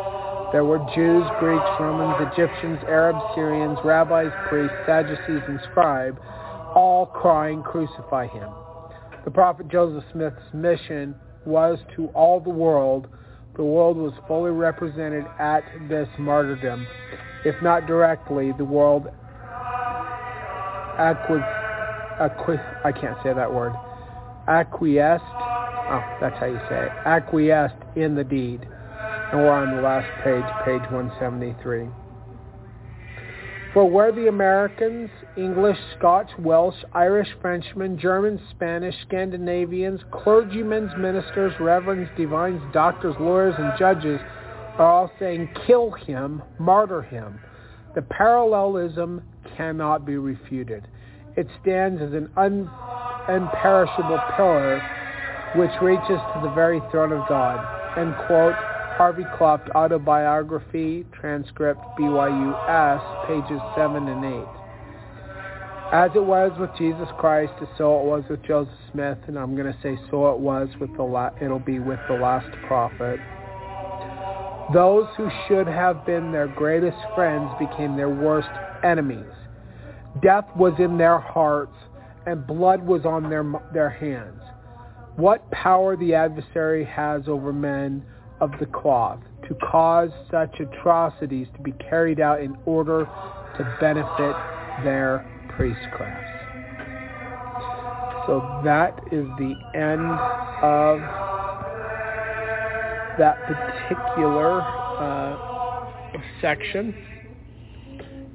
[0.50, 6.18] There were Jews, Greeks, Romans, Egyptians, Arabs, Syrians, rabbis, priests, Sadducees, and scribes,
[6.74, 8.48] all crying, crucify him.
[9.24, 11.14] The prophet Joseph Smith's mission
[11.48, 13.08] was to all the world.
[13.56, 16.86] The world was fully represented at this martyrdom.
[17.44, 19.08] If not directly, the world
[20.98, 21.44] acquiesced,
[22.84, 23.72] I can't say that word,
[24.46, 25.24] acquiesced
[25.90, 26.92] Oh, that's how you say it.
[27.06, 28.60] Acquiesced in the deed.
[29.32, 31.88] And we're on the last page, page 173.
[33.72, 35.08] For where the Americans,
[35.38, 43.72] English, Scotch, Welsh, Irish, Frenchmen, Germans, Spanish, Scandinavians, clergymen, ministers, reverends, divines, doctors, lawyers, and
[43.78, 44.20] judges
[44.78, 47.38] are all saying, kill him, martyr him.
[47.94, 49.22] The parallelism
[49.56, 50.88] cannot be refuted.
[51.36, 52.68] It stands as an un-
[53.28, 54.82] imperishable pillar
[55.54, 57.58] which reaches to the very throne of God.
[57.96, 58.54] End quote.
[58.98, 64.57] Harvey Clough, Autobiography, Transcript, BYUS, pages 7 and 8.
[65.92, 69.72] As it was with Jesus Christ, so it was with Joseph Smith, and I'm going
[69.72, 73.18] to say so it was with the la- it'll be with the last prophet.
[74.74, 78.50] Those who should have been their greatest friends became their worst
[78.84, 79.32] enemies.
[80.22, 81.76] Death was in their hearts,
[82.26, 84.42] and blood was on their, their hands
[85.18, 88.04] what power the adversary has over men
[88.40, 89.18] of the cloth
[89.48, 93.04] to cause such atrocities to be carried out in order
[93.56, 94.36] to benefit
[94.84, 95.26] their
[95.58, 96.38] priestcrafts.
[98.26, 100.02] So that is the end
[100.62, 101.00] of
[103.18, 106.94] that particular uh, section.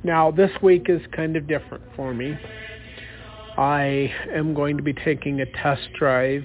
[0.03, 2.35] Now, this week is kind of different for me.
[3.57, 6.43] I am going to be taking a test drive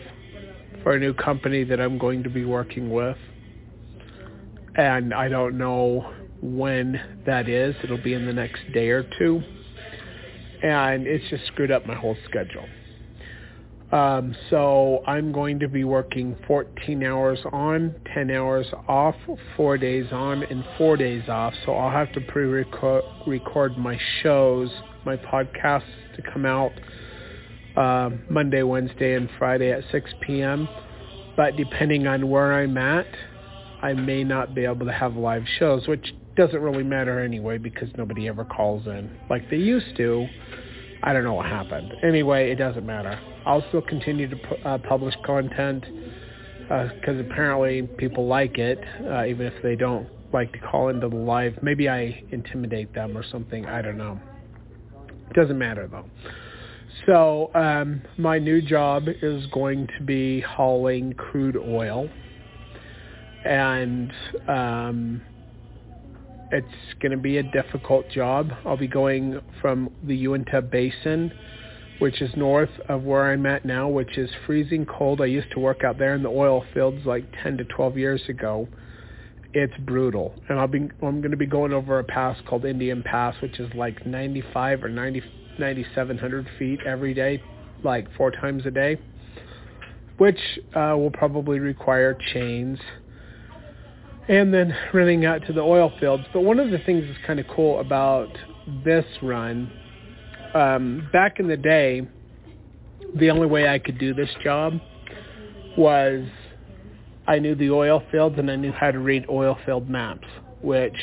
[0.82, 3.16] for a new company that I'm going to be working with.
[4.76, 7.74] And I don't know when that is.
[7.82, 9.42] It'll be in the next day or two.
[10.62, 12.66] And it's just screwed up my whole schedule.
[13.90, 19.14] Um, so I'm going to be working 14 hours on, 10 hours off,
[19.56, 21.54] four days on, and four days off.
[21.64, 24.68] So I'll have to pre-record my shows,
[25.06, 25.84] my podcasts
[26.16, 26.72] to come out
[27.78, 30.68] uh, Monday, Wednesday, and Friday at 6 p.m.
[31.36, 33.06] But depending on where I'm at,
[33.80, 37.89] I may not be able to have live shows, which doesn't really matter anyway because
[37.99, 40.26] nobody ever calls in like they used to.
[41.03, 41.93] I don't know what happened.
[42.03, 43.20] Anyway, it doesn't matter.
[43.45, 45.84] I'll still continue to pu- uh, publish content
[46.62, 51.09] because uh, apparently people like it, uh, even if they don't like to call into
[51.09, 51.59] the live.
[51.62, 53.66] Maybe I intimidate them or something.
[53.66, 54.20] I don't know.
[55.30, 56.05] It doesn't matter though.
[57.07, 62.09] So um, my new job is going to be hauling crude oil,
[63.45, 64.12] and
[64.47, 65.22] um,
[66.51, 68.51] it's going to be a difficult job.
[68.64, 71.32] I'll be going from the Uinta Basin,
[71.99, 75.20] which is north of where I'm at now, which is freezing cold.
[75.20, 78.22] I used to work out there in the oil fields like 10 to 12 years
[78.28, 78.68] ago.
[79.53, 80.34] It's brutal.
[80.49, 83.59] And I'll be I'm going to be going over a pass called Indian Pass, which
[83.59, 85.22] is like 95 or 90
[85.59, 87.42] 9700 feet every day,
[87.82, 88.96] like four times a day,
[90.18, 90.38] which
[90.74, 92.78] uh, will probably require chains
[94.28, 96.24] and then running out to the oil fields.
[96.32, 98.28] But one of the things that's kind of cool about
[98.84, 99.72] this run,
[100.54, 102.06] um, back in the day,
[103.16, 104.74] the only way I could do this job
[105.76, 106.26] was
[107.26, 110.26] I knew the oil fields and I knew how to read oil field maps,
[110.60, 110.96] which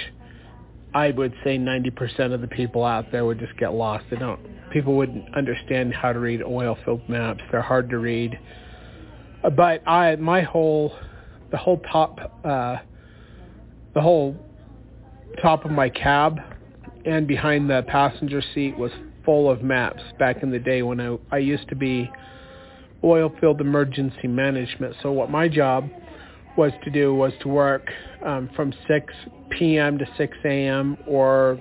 [0.93, 4.05] I would say 90% of the people out there would just get lost.
[4.11, 4.39] They don't,
[4.71, 7.41] people wouldn't understand how to read oil field maps.
[7.51, 8.37] They're hard to read.
[9.55, 10.95] But I, my whole,
[11.51, 12.77] the whole top, uh,
[13.95, 14.35] the whole
[15.41, 16.39] top of my cab
[17.05, 18.91] and behind the passenger seat was
[19.23, 22.11] full of maps back in the day when I, I used to be
[23.03, 24.95] oil field emergency management.
[25.01, 25.89] So what my job
[26.57, 27.89] was to do was to work
[28.25, 29.13] um, from 6
[29.51, 29.97] p.m.
[29.97, 30.97] to 6 a.m.
[31.07, 31.59] or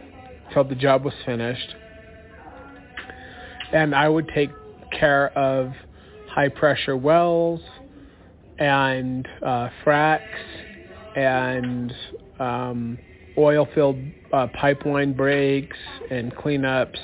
[0.53, 1.74] till the job was finished.
[3.72, 4.51] And I would take
[4.93, 5.72] care of
[6.28, 7.61] high pressure wells
[8.59, 10.20] and uh, fracs
[11.16, 11.92] and
[12.38, 12.98] um,
[13.36, 13.98] oil filled
[14.32, 15.76] uh, pipeline breaks
[16.10, 16.98] and cleanups.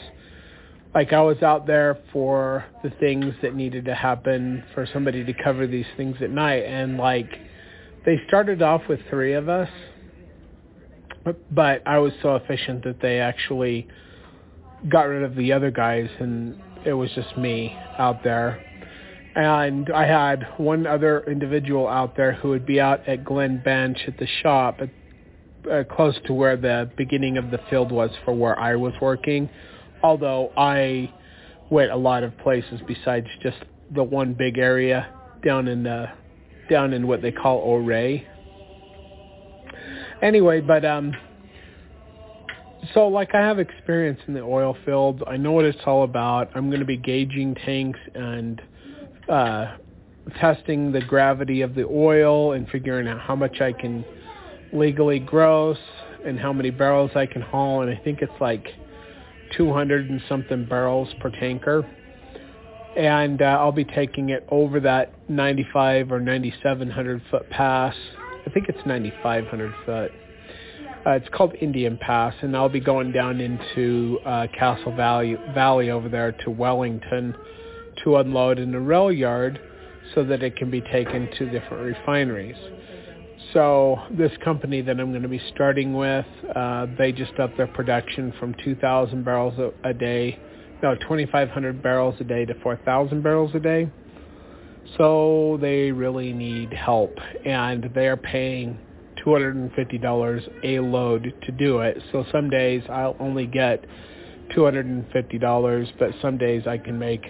[0.95, 5.33] Like I was out there for the things that needed to happen for somebody to
[5.45, 6.65] cover these things at night.
[6.65, 7.31] And like
[8.05, 9.69] they started off with three of us,
[11.51, 13.87] but I was so efficient that they actually
[14.89, 18.65] got rid of the other guys and it was just me out there
[19.37, 23.99] and I had one other individual out there who would be out at Glen Bench
[24.07, 24.91] at the shop at
[25.71, 29.49] uh, close to where the beginning of the field was for where I was working.
[30.03, 31.13] Although I
[31.71, 33.59] went a lot of places besides just
[33.95, 35.13] the one big area
[35.45, 36.07] down in the
[36.69, 38.27] down in what they call Ouray.
[40.23, 41.15] Anyway, but um
[42.95, 45.23] so like I have experience in the oil field.
[45.27, 46.51] I know what it's all about.
[46.55, 48.61] I'm going to be gauging tanks and
[49.31, 49.77] uh
[50.39, 54.05] testing the gravity of the oil and figuring out how much I can
[54.73, 55.79] legally gross
[56.25, 58.67] and how many barrels I can haul, and I think it's like
[59.57, 61.89] 200 and something barrels per tanker.
[62.97, 67.95] And uh, I'll be taking it over that 95 or 9700 foot pass.
[68.47, 70.13] I think it's 9500 foot.
[71.07, 75.91] Uh, it's called Indian Pass, and I'll be going down into uh, Castle Valley, Valley
[75.91, 77.35] over there to Wellington
[78.05, 79.61] to unload in a rail yard
[80.15, 82.57] so that it can be taken to different refineries.
[83.53, 87.67] So this company that I'm going to be starting with, uh, they just upped their
[87.67, 90.39] production from 2,000 barrels a, a day,
[90.83, 93.91] no, 2,500 barrels a day to 4,000 barrels a day.
[94.99, 98.79] So they really need help, and they're paying
[99.25, 102.03] $250 a load to do it.
[102.13, 103.85] So some days I'll only get
[104.57, 107.23] $250, but some days I can make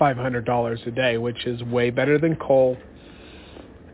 [0.00, 2.76] $500 a day, which is way better than coal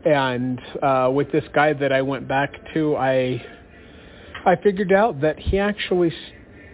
[0.07, 3.43] and uh, with this guy that I went back to, I
[4.45, 6.13] I figured out that he actually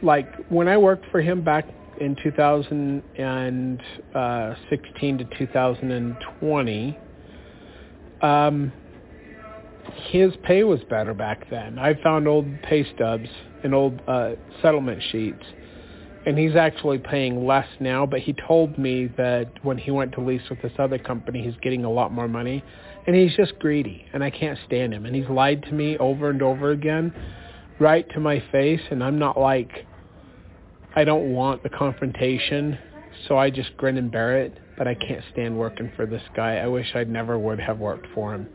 [0.03, 1.65] like when I worked for him back
[1.99, 3.79] in 2016
[4.13, 4.55] uh,
[5.17, 6.99] to 2020,
[8.21, 8.71] um,
[10.09, 11.79] his pay was better back then.
[11.79, 13.29] I found old pay stubs
[13.63, 15.43] and old uh, settlement sheets,
[16.25, 18.05] and he's actually paying less now.
[18.05, 21.59] But he told me that when he went to lease with this other company, he's
[21.61, 22.63] getting a lot more money,
[23.05, 25.05] and he's just greedy, and I can't stand him.
[25.05, 27.13] And he's lied to me over and over again,
[27.79, 29.85] right to my face, and I'm not like
[30.95, 32.77] I don't want the confrontation,
[33.27, 34.57] so I just grin and bear it.
[34.77, 36.57] But I can't stand working for this guy.
[36.57, 38.47] I wish I'd never would have worked for him.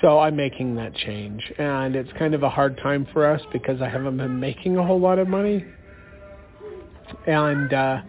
[0.00, 1.42] So I'm making that change.
[1.58, 4.86] And it's kind of a hard time for us because I haven't been making a
[4.86, 5.64] whole lot of money.
[7.26, 8.02] And uh,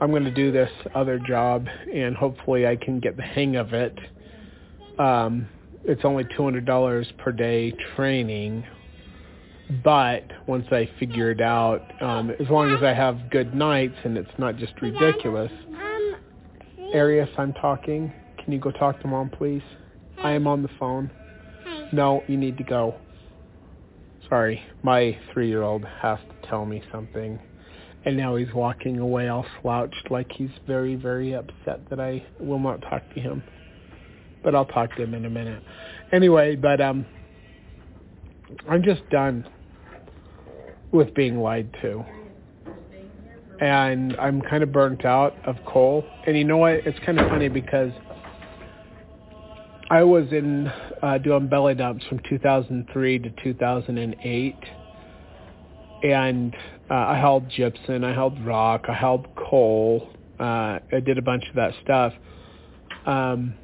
[0.00, 3.72] I'm going to do this other job and hopefully I can get the hang of
[3.72, 3.98] it.
[4.98, 5.48] Um,
[5.84, 8.64] it's only $200 per day training.
[9.82, 14.16] But once I figure it out, um, as long as I have good nights and
[14.16, 15.50] it's not just ridiculous.
[16.92, 18.12] Arius, I'm talking.
[18.42, 19.62] Can you go talk to mom, please?
[20.18, 21.10] I am on the phone.
[21.92, 22.94] No, you need to go.
[24.28, 27.38] Sorry, my three-year-old has to tell me something.
[28.06, 32.60] And now he's walking away all slouched like he's very, very upset that I will
[32.60, 33.42] not talk to him.
[34.42, 35.62] But I'll talk to him in a minute.
[36.12, 37.04] Anyway, but um
[38.68, 39.46] I'm just done
[40.92, 42.04] with being lied to.
[43.60, 46.04] And I'm kind of burnt out of coal.
[46.26, 46.74] And you know what?
[46.74, 47.90] It's kind of funny because
[49.90, 50.70] I was in
[51.02, 54.54] uh, doing belly dumps from 2003 to 2008,
[56.02, 56.54] and
[56.90, 60.08] uh, I held gypsum, I held rock, I held coal.
[60.38, 62.12] Uh, I did a bunch of that stuff.
[63.06, 63.54] Um,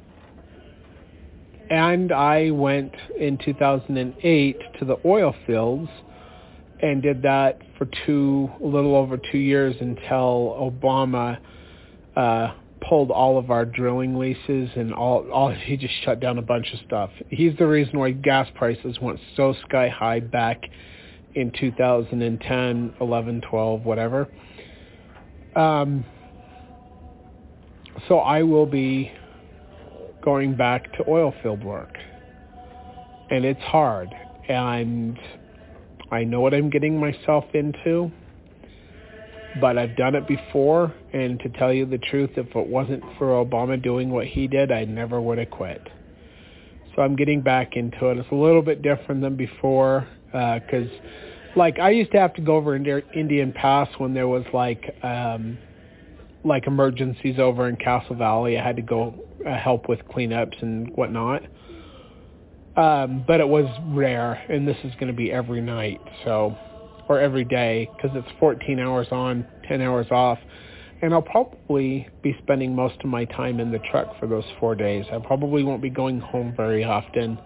[1.69, 5.89] and I went in 2008 to the oil fields
[6.81, 11.37] and did that for two, a little over two years until Obama
[12.15, 12.53] uh,
[12.87, 16.73] pulled all of our drilling leases and all, all he just shut down a bunch
[16.73, 17.09] of stuff.
[17.29, 20.61] He's the reason why gas prices went so sky high back
[21.35, 24.27] in 2010, 11, 12, whatever.
[25.55, 26.05] Um,
[28.07, 29.11] so I will be
[30.23, 31.95] going back to oil field work.
[33.29, 34.09] And it's hard.
[34.47, 35.17] And
[36.11, 38.11] I know what I'm getting myself into
[39.59, 43.45] but I've done it before, and to tell you the truth, if it wasn't for
[43.45, 45.81] Obama doing what he did, I never would have quit.
[46.95, 48.17] So I'm getting back into it.
[48.17, 52.41] It's a little bit different than before, because, uh, like, I used to have to
[52.41, 55.57] go over Indian Pass when there was like, um,
[56.43, 58.57] like emergencies over in Castle Valley.
[58.57, 59.15] I had to go
[59.47, 61.43] uh, help with cleanups and whatnot.
[62.75, 66.57] Um, but it was rare, and this is going to be every night, so
[67.07, 70.39] or every day because it's 14 hours on, 10 hours off.
[71.01, 74.73] And I'll probably be spending most of my time in the truck for those four
[74.73, 75.05] days.
[75.11, 77.37] I probably won't be going home very often.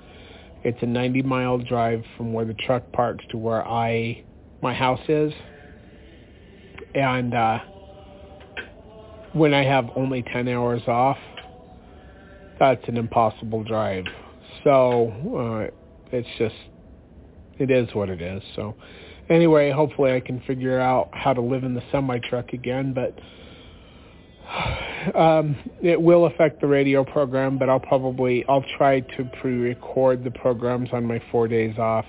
[0.67, 4.21] It's a 90 mile drive from where the truck parks to where I,
[4.61, 5.31] my house is.
[6.93, 7.59] And uh,
[9.31, 11.15] when I have only 10 hours off,
[12.59, 14.03] that's an impossible drive.
[14.65, 16.55] So uh, it's just,
[17.57, 18.43] it is what it is.
[18.57, 18.75] So
[19.29, 23.17] anyway, hopefully I can figure out how to live in the semi truck again, but
[25.15, 30.31] um, it will affect the radio program, but I'll probably I'll try to pre-record the
[30.31, 32.05] programs on my four days off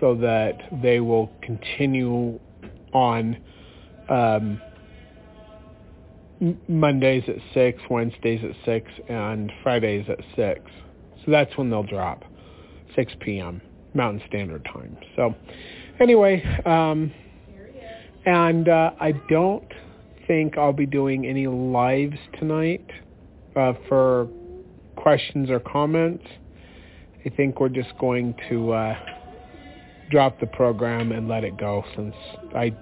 [0.00, 2.38] so that they will continue
[2.92, 3.36] on
[4.08, 4.60] um,
[6.68, 10.60] Mondays at six, Wednesdays at six, and Fridays at six.
[11.24, 12.24] So that's when they'll drop,
[12.94, 13.60] 6 p.m.
[13.94, 14.96] Mountain Standard Time.
[15.16, 15.34] So
[16.00, 17.12] anyway, um,
[18.24, 19.66] and uh, I don't
[20.28, 22.86] think I'll be doing any lives tonight
[23.56, 24.28] uh, for
[24.94, 26.24] questions or comments.
[27.26, 28.94] I think we're just going to uh,
[30.10, 32.14] drop the program and let it go since
[32.54, 32.76] I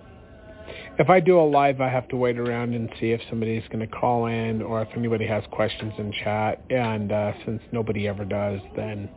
[0.98, 3.80] if I do a live, I have to wait around and see if somebody's going
[3.80, 6.60] to call in or if anybody has questions in chat.
[6.70, 9.08] And uh, since nobody ever does, then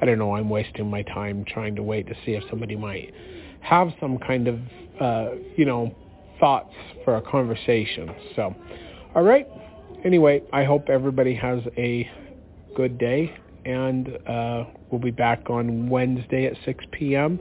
[0.00, 0.34] I don't know.
[0.34, 3.14] I'm wasting my time trying to wait to see if somebody might
[3.60, 4.58] have some kind of,
[5.00, 5.94] uh, you know,
[6.42, 6.74] thoughts
[7.04, 8.10] for a conversation.
[8.34, 8.54] So,
[9.14, 9.46] all right.
[10.04, 12.10] Anyway, I hope everybody has a
[12.74, 13.32] good day,
[13.64, 17.38] and uh, we'll be back on Wednesday at 6 p.m.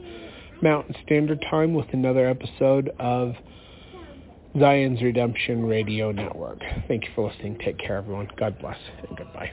[0.62, 3.34] Mountain Standard Time with another episode of
[4.60, 6.60] Zion's Redemption Radio Network.
[6.88, 7.58] Thank you for listening.
[7.58, 8.30] Take care, everyone.
[8.38, 8.78] God bless,
[9.08, 9.52] and goodbye.